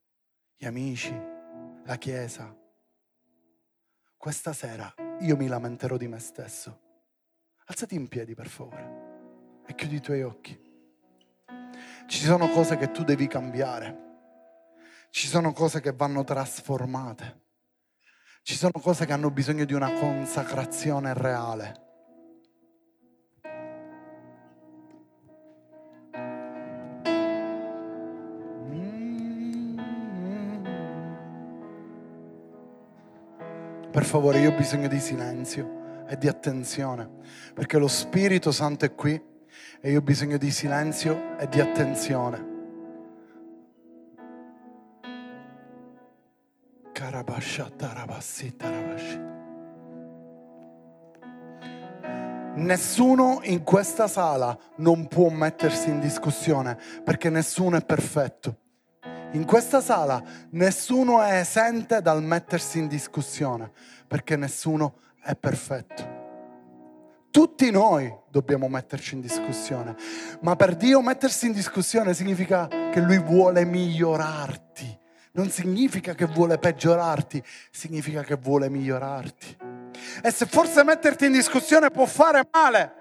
gli 0.57 0.65
amici, 0.65 1.13
la 1.85 1.97
chiesa. 1.97 2.67
Questa 4.19 4.53
sera 4.53 4.93
io 5.21 5.37
mi 5.37 5.47
lamenterò 5.47 5.97
di 5.97 6.09
me 6.09 6.19
stesso. 6.19 6.81
Alzati 7.67 7.95
in 7.95 8.09
piedi, 8.09 8.35
per 8.35 8.49
favore, 8.49 9.63
e 9.65 9.77
chiudi 9.77 9.95
i 9.95 10.01
tuoi 10.01 10.23
occhi. 10.23 10.59
Ci 12.09 12.25
sono 12.25 12.49
cose 12.49 12.77
che 12.77 12.91
tu 12.91 13.05
devi 13.05 13.29
cambiare. 13.29 14.07
Ci 15.11 15.29
sono 15.29 15.53
cose 15.53 15.81
che 15.81 15.93
vanno 15.93 16.25
trasformate. 16.25 17.43
Ci 18.43 18.57
sono 18.57 18.73
cose 18.83 19.07
che 19.07 19.13
hanno 19.13 19.31
bisogno 19.31 19.65
di 19.65 19.73
una 19.73 19.93
consacrazione 19.93 21.15
reale. 21.15 21.88
Per 33.99 34.07
favore, 34.07 34.39
io 34.39 34.53
ho 34.53 34.57
bisogno 34.57 34.87
di 34.87 35.01
silenzio 35.01 36.05
e 36.07 36.17
di 36.17 36.29
attenzione, 36.29 37.11
perché 37.53 37.79
lo 37.79 37.89
Spirito 37.89 38.53
Santo 38.53 38.85
è 38.85 38.95
qui 38.95 39.21
e 39.81 39.91
io 39.91 39.99
ho 39.99 40.03
bisogno 40.03 40.37
di 40.37 40.53
silenzio 40.53 41.37
e 41.37 41.49
di 41.49 41.59
attenzione. 41.61 42.47
Nessuno 52.55 53.41
in 53.43 53.65
questa 53.65 54.07
sala 54.07 54.57
non 54.77 55.09
può 55.09 55.29
mettersi 55.29 55.89
in 55.89 55.99
discussione 55.99 56.79
perché 57.03 57.31
nessuno 57.31 57.77
è 57.77 57.85
perfetto. 57.85 58.59
In 59.33 59.45
questa 59.45 59.83
sala 59.83 60.23
nessuno 60.51 61.21
è 61.21 61.41
esente 61.41 62.01
dal 62.01 62.23
mettersi 62.23 62.79
in 62.79 62.89
discussione, 62.89 63.71
perché 64.07 64.37
nessuno 64.37 65.01
è 65.21 65.37
perfetto. 65.37 66.17
Tutti 67.31 67.71
noi 67.71 68.11
dobbiamo 68.31 68.69
metterci 68.69 69.17
in 69.17 69.21
discussione, 69.21 69.95
ma 70.41 70.57
per 70.57 70.77
Dio 70.77 71.03
mettersi 71.03 71.47
in 71.47 71.53
discussione 71.53 72.15
significa 72.15 72.69
che 72.69 73.01
Lui 73.01 73.19
vuole 73.19 73.67
migliorarti, 73.67 74.99
non 75.33 75.51
significa 75.51 76.15
che 76.15 76.25
vuole 76.25 76.57
peggiorarti, 76.57 77.43
significa 77.71 78.23
che 78.23 78.37
vuole 78.37 78.71
migliorarti. 78.71 79.57
E 80.23 80.31
se 80.31 80.47
forse 80.47 80.83
metterti 80.85 81.27
in 81.27 81.33
discussione 81.33 81.91
può 81.91 82.07
fare 82.07 82.49
male, 82.51 82.98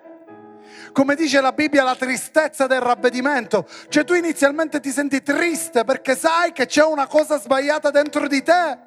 come 0.92 1.16
dice 1.16 1.42
la 1.42 1.52
Bibbia, 1.52 1.84
la 1.84 1.96
tristezza 1.96 2.68
del 2.68 2.82
ravvedimento. 2.82 3.68
Cioè 3.90 4.04
tu 4.04 4.14
inizialmente 4.14 4.80
ti 4.80 4.92
senti 4.92 5.22
triste 5.22 5.84
perché 5.84 6.16
sai 6.16 6.52
che 6.52 6.66
c'è 6.66 6.84
una 6.84 7.08
cosa 7.08 7.40
sbagliata 7.40 7.92
dentro 7.92 8.28
di 8.28 8.44
te. 8.44 8.86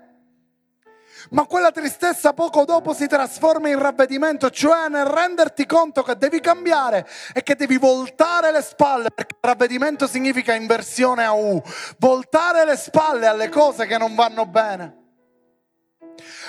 Ma 1.30 1.44
quella 1.44 1.70
tristezza 1.70 2.32
poco 2.32 2.64
dopo 2.64 2.94
si 2.94 3.06
trasforma 3.06 3.68
in 3.68 3.78
ravvedimento, 3.78 4.50
cioè 4.50 4.88
nel 4.88 5.04
renderti 5.04 5.66
conto 5.66 6.02
che 6.02 6.16
devi 6.16 6.40
cambiare 6.40 7.06
e 7.32 7.42
che 7.42 7.54
devi 7.54 7.76
voltare 7.76 8.50
le 8.50 8.62
spalle, 8.62 9.10
perché 9.10 9.36
ravvedimento 9.40 10.06
significa 10.06 10.54
inversione 10.54 11.24
a 11.24 11.32
U, 11.32 11.62
voltare 11.98 12.64
le 12.64 12.76
spalle 12.76 13.26
alle 13.26 13.48
cose 13.48 13.86
che 13.86 13.98
non 13.98 14.14
vanno 14.14 14.46
bene. 14.46 14.99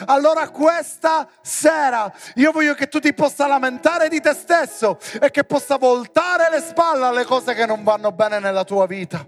Allora 0.05 0.49
questa 0.49 1.27
sera 1.41 2.11
io 2.35 2.51
voglio 2.51 2.73
che 2.73 2.87
tu 2.87 2.99
ti 2.99 3.13
possa 3.13 3.47
lamentare 3.47 4.09
di 4.09 4.19
te 4.19 4.33
stesso 4.33 4.97
e 5.19 5.31
che 5.31 5.43
possa 5.43 5.77
voltare 5.77 6.49
le 6.49 6.61
spalle 6.61 7.05
alle 7.05 7.25
cose 7.25 7.53
che 7.53 7.65
non 7.65 7.83
vanno 7.83 8.11
bene 8.11 8.39
nella 8.39 8.63
tua 8.63 8.85
vita. 8.85 9.25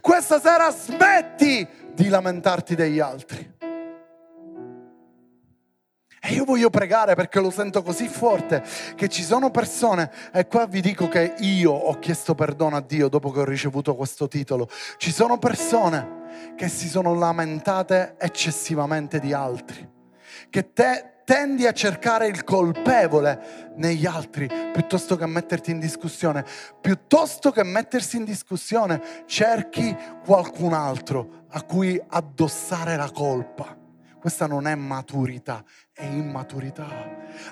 Questa 0.00 0.40
sera 0.40 0.70
smetti 0.70 1.66
di 1.92 2.08
lamentarti 2.08 2.74
degli 2.74 3.00
altri. 3.00 3.52
E 6.26 6.32
io 6.32 6.44
voglio 6.44 6.70
pregare 6.70 7.14
perché 7.14 7.38
lo 7.38 7.50
sento 7.50 7.82
così 7.82 8.08
forte 8.08 8.64
che 8.96 9.08
ci 9.08 9.22
sono 9.22 9.50
persone, 9.50 10.10
e 10.32 10.46
qua 10.46 10.64
vi 10.66 10.80
dico 10.80 11.06
che 11.06 11.34
io 11.40 11.70
ho 11.70 11.98
chiesto 11.98 12.34
perdono 12.34 12.76
a 12.76 12.80
Dio 12.80 13.08
dopo 13.08 13.30
che 13.30 13.40
ho 13.40 13.44
ricevuto 13.44 13.94
questo 13.94 14.26
titolo, 14.26 14.66
ci 14.96 15.12
sono 15.12 15.38
persone 15.38 16.54
che 16.56 16.68
si 16.68 16.88
sono 16.88 17.14
lamentate 17.14 18.14
eccessivamente 18.18 19.20
di 19.20 19.34
altri, 19.34 19.86
che 20.48 20.72
te 20.72 21.10
tendi 21.24 21.66
a 21.66 21.72
cercare 21.72 22.26
il 22.28 22.42
colpevole 22.42 23.72
negli 23.76 24.06
altri 24.06 24.48
piuttosto 24.72 25.16
che 25.16 25.26
metterti 25.26 25.72
in 25.72 25.78
discussione. 25.78 26.42
Piuttosto 26.80 27.50
che 27.50 27.62
mettersi 27.64 28.16
in 28.16 28.24
discussione, 28.24 29.24
cerchi 29.26 29.94
qualcun 30.24 30.72
altro 30.72 31.44
a 31.50 31.62
cui 31.62 32.02
addossare 32.08 32.96
la 32.96 33.10
colpa. 33.10 33.83
Questa 34.24 34.46
non 34.46 34.66
è 34.66 34.74
maturità, 34.74 35.62
è 35.92 36.06
immaturità. 36.06 36.88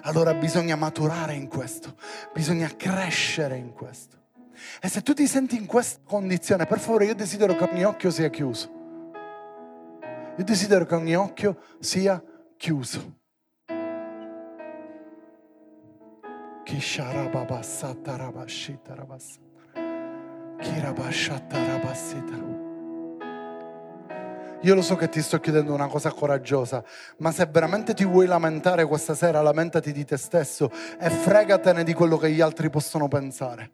Allora 0.04 0.32
bisogna 0.32 0.74
maturare 0.74 1.34
in 1.34 1.46
questo, 1.46 1.98
bisogna 2.32 2.74
crescere 2.74 3.58
in 3.58 3.74
questo. 3.74 4.16
E 4.80 4.88
se 4.88 5.02
tu 5.02 5.12
ti 5.12 5.26
senti 5.26 5.54
in 5.54 5.66
questa 5.66 6.00
condizione, 6.02 6.64
per 6.64 6.78
favore, 6.78 7.04
io 7.04 7.14
desidero 7.14 7.54
che 7.56 7.64
ogni 7.64 7.84
occhio 7.84 8.10
sia 8.10 8.30
chiuso. 8.30 8.70
Io 10.38 10.44
desidero 10.44 10.86
che 10.86 10.94
ogni 10.94 11.14
occhio 11.14 11.58
sia 11.78 12.24
chiuso. 12.56 13.18
Kisharababasata 16.64 18.16
rabashita 18.16 18.94
rabasata. 18.94 19.40
Kirabashata 20.58 21.66
rabasita. 21.66 22.61
Io 24.62 24.74
lo 24.76 24.82
so 24.82 24.94
che 24.94 25.08
ti 25.08 25.20
sto 25.20 25.40
chiedendo 25.40 25.74
una 25.74 25.88
cosa 25.88 26.12
coraggiosa, 26.12 26.84
ma 27.18 27.32
se 27.32 27.46
veramente 27.50 27.94
ti 27.94 28.04
vuoi 28.04 28.26
lamentare 28.26 28.86
questa 28.86 29.14
sera, 29.14 29.42
lamentati 29.42 29.90
di 29.90 30.04
te 30.04 30.16
stesso 30.16 30.70
e 31.00 31.10
fregatene 31.10 31.82
di 31.82 31.92
quello 31.92 32.16
che 32.16 32.30
gli 32.30 32.40
altri 32.40 32.70
possono 32.70 33.08
pensare. 33.08 33.72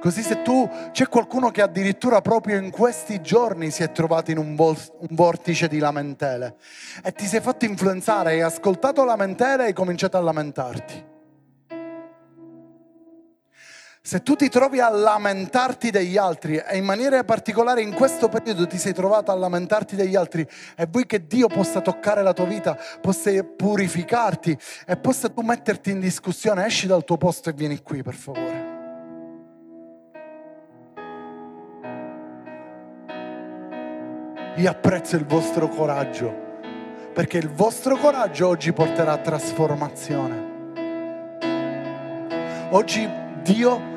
Così 0.00 0.22
se 0.22 0.42
tu 0.42 0.68
c'è 0.90 1.08
qualcuno 1.08 1.50
che 1.50 1.62
addirittura 1.62 2.20
proprio 2.20 2.58
in 2.58 2.70
questi 2.70 3.22
giorni 3.22 3.70
si 3.70 3.82
è 3.82 3.90
trovato 3.90 4.30
in 4.30 4.38
un, 4.38 4.54
vol- 4.54 4.76
un 4.98 5.08
vortice 5.12 5.66
di 5.66 5.78
lamentele 5.78 6.56
e 7.02 7.12
ti 7.12 7.26
sei 7.26 7.40
fatto 7.40 7.64
influenzare, 7.64 8.32
hai 8.32 8.42
ascoltato 8.42 9.04
lamentele 9.04 9.62
e 9.62 9.66
hai 9.68 9.72
cominciato 9.72 10.16
a 10.16 10.20
lamentarti. 10.20 11.16
Se 14.08 14.22
tu 14.22 14.36
ti 14.36 14.48
trovi 14.48 14.80
a 14.80 14.88
lamentarti 14.88 15.90
degli 15.90 16.16
altri 16.16 16.56
e 16.56 16.78
in 16.78 16.84
maniera 16.86 17.22
particolare 17.24 17.82
in 17.82 17.92
questo 17.92 18.30
periodo 18.30 18.66
ti 18.66 18.78
sei 18.78 18.94
trovato 18.94 19.30
a 19.30 19.34
lamentarti 19.34 19.96
degli 19.96 20.16
altri 20.16 20.48
e 20.76 20.86
vuoi 20.90 21.04
che 21.04 21.26
Dio 21.26 21.46
possa 21.46 21.82
toccare 21.82 22.22
la 22.22 22.32
tua 22.32 22.46
vita, 22.46 22.74
possa 23.02 23.30
purificarti 23.44 24.58
e 24.86 24.96
possa 24.96 25.28
tu 25.28 25.42
metterti 25.42 25.90
in 25.90 26.00
discussione, 26.00 26.64
esci 26.64 26.86
dal 26.86 27.04
tuo 27.04 27.18
posto 27.18 27.50
e 27.50 27.52
vieni 27.52 27.82
qui 27.82 28.02
per 28.02 28.14
favore. 28.14 28.76
Io 34.56 34.70
apprezzo 34.70 35.16
il 35.16 35.26
vostro 35.26 35.68
coraggio 35.68 36.34
perché 37.12 37.36
il 37.36 37.50
vostro 37.50 37.98
coraggio 37.98 38.48
oggi 38.48 38.72
porterà 38.72 39.12
a 39.12 39.18
trasformazione. 39.18 40.46
Oggi 42.70 43.26
Dio 43.42 43.96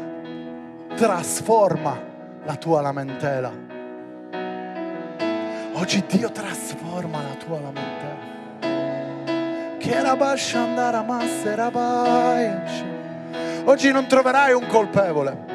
trasforma 1.02 2.00
la 2.46 2.56
tua 2.58 2.80
lamentela. 2.80 3.52
Oggi 5.74 6.06
Dio 6.06 6.32
trasforma 6.32 7.24
la 7.24 7.34
tua 7.44 7.60
lamentela. 7.60 8.20
Oggi 13.64 13.92
non 13.92 14.06
troverai 14.06 14.54
un 14.54 14.68
colpevole. 14.68 15.46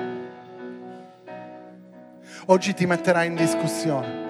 Oggi 2.47 2.75
ti 2.75 2.85
metterai 2.85 3.29
in 3.29 3.37
discussione. 3.37 4.25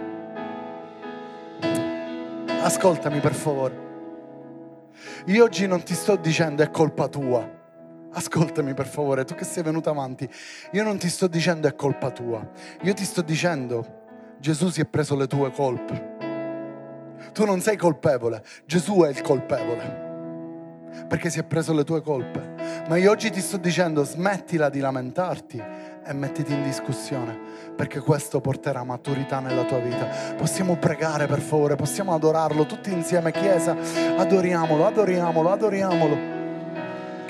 Ascoltami 2.60 3.20
per 3.20 3.32
favore. 3.32 3.84
Io 5.28 5.44
oggi 5.44 5.66
non 5.66 5.82
ti 5.82 5.94
sto 5.94 6.16
dicendo 6.16 6.62
è 6.62 6.70
colpa 6.70 7.08
tua 7.08 7.56
ascoltami 8.16 8.74
per 8.74 8.86
favore, 8.86 9.24
tu 9.24 9.34
che 9.34 9.44
sei 9.44 9.62
venuto 9.62 9.90
avanti, 9.90 10.28
io 10.72 10.82
non 10.82 10.98
ti 10.98 11.08
sto 11.08 11.26
dicendo 11.26 11.68
è 11.68 11.74
colpa 11.74 12.10
tua, 12.10 12.46
io 12.82 12.94
ti 12.94 13.04
sto 13.04 13.22
dicendo 13.22 14.04
Gesù 14.38 14.68
si 14.68 14.80
è 14.80 14.86
preso 14.86 15.16
le 15.16 15.26
tue 15.26 15.50
colpe. 15.50 16.14
Tu 17.32 17.44
non 17.44 17.60
sei 17.60 17.76
colpevole, 17.76 18.42
Gesù 18.64 19.02
è 19.02 19.10
il 19.10 19.20
colpevole 19.20 20.04
perché 21.08 21.28
si 21.28 21.38
è 21.38 21.44
preso 21.44 21.74
le 21.74 21.84
tue 21.84 22.00
colpe. 22.00 22.54
Ma 22.88 22.96
io 22.96 23.10
oggi 23.10 23.30
ti 23.30 23.40
sto 23.40 23.58
dicendo 23.58 24.02
smettila 24.04 24.70
di 24.70 24.80
lamentarti 24.80 25.62
e 26.04 26.12
mettiti 26.14 26.52
in 26.52 26.62
discussione 26.62 27.38
perché 27.76 28.00
questo 28.00 28.40
porterà 28.40 28.82
maturità 28.84 29.40
nella 29.40 29.64
tua 29.64 29.78
vita. 29.78 30.34
Possiamo 30.36 30.76
pregare 30.76 31.26
per 31.26 31.40
favore, 31.40 31.76
possiamo 31.76 32.14
adorarlo 32.14 32.64
tutti 32.64 32.90
insieme, 32.90 33.32
Chiesa, 33.32 33.76
adoriamolo, 34.16 34.86
adoriamolo, 34.86 35.50
adoriamolo. 35.50 36.35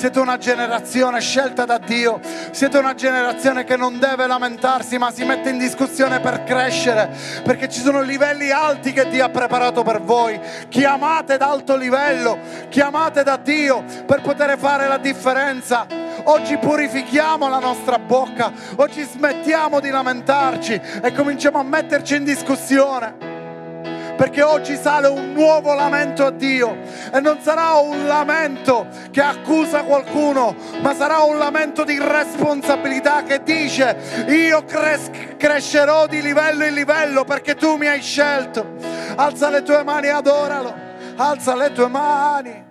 siete 0.00 0.18
una 0.18 0.38
generazione 0.38 1.20
scelta 1.20 1.66
da 1.66 1.76
Dio, 1.76 2.20
siete 2.52 2.78
una 2.78 2.94
generazione 2.94 3.64
che 3.64 3.76
non 3.76 3.98
deve 3.98 4.26
lamentarsi 4.26 4.96
ma 4.96 5.10
si 5.10 5.26
mette 5.26 5.50
in 5.50 5.58
discussione 5.58 6.20
per 6.20 6.42
crescere, 6.42 7.14
perché 7.44 7.68
ci 7.68 7.82
sono 7.82 8.00
livelli 8.00 8.50
alti 8.50 8.94
che 8.94 9.10
Dio 9.10 9.26
ha 9.26 9.28
preparato 9.28 9.82
per 9.82 10.00
voi, 10.00 10.40
chiamate 10.70 11.34
ad 11.34 11.42
alto 11.42 11.76
livello, 11.76 12.38
chiamate 12.70 13.22
da 13.22 13.36
Dio 13.36 13.84
per 14.06 14.22
poter 14.22 14.56
fare 14.56 14.88
la 14.88 14.96
differenza. 14.96 15.86
Oggi 16.24 16.56
purifichiamo 16.56 17.50
la 17.50 17.58
nostra 17.58 17.98
bocca, 17.98 18.50
oggi 18.76 19.02
smettiamo 19.02 19.80
di 19.80 19.90
lamentarci 19.90 20.80
e 21.02 21.12
cominciamo 21.12 21.58
a 21.58 21.62
metterci 21.62 22.16
in 22.16 22.24
discussione 22.24 23.29
perché 24.20 24.42
oggi 24.42 24.76
sale 24.76 25.06
un 25.06 25.32
nuovo 25.32 25.72
lamento 25.72 26.26
a 26.26 26.30
Dio 26.30 26.76
e 27.10 27.20
non 27.20 27.40
sarà 27.40 27.76
un 27.76 28.06
lamento 28.06 28.86
che 29.10 29.22
accusa 29.22 29.82
qualcuno, 29.82 30.54
ma 30.82 30.94
sarà 30.94 31.20
un 31.20 31.38
lamento 31.38 31.84
di 31.84 31.98
responsabilità 31.98 33.22
che 33.22 33.42
dice 33.42 34.26
io 34.28 34.62
cres- 34.66 35.10
crescerò 35.38 36.06
di 36.06 36.20
livello 36.20 36.66
in 36.66 36.74
livello 36.74 37.24
perché 37.24 37.54
tu 37.54 37.76
mi 37.76 37.86
hai 37.86 38.02
scelto. 38.02 38.74
Alza 39.16 39.48
le 39.48 39.62
tue 39.62 39.82
mani 39.84 40.08
e 40.08 40.10
adoralo, 40.10 40.74
alza 41.16 41.56
le 41.56 41.72
tue 41.72 41.88
mani. 41.88 42.69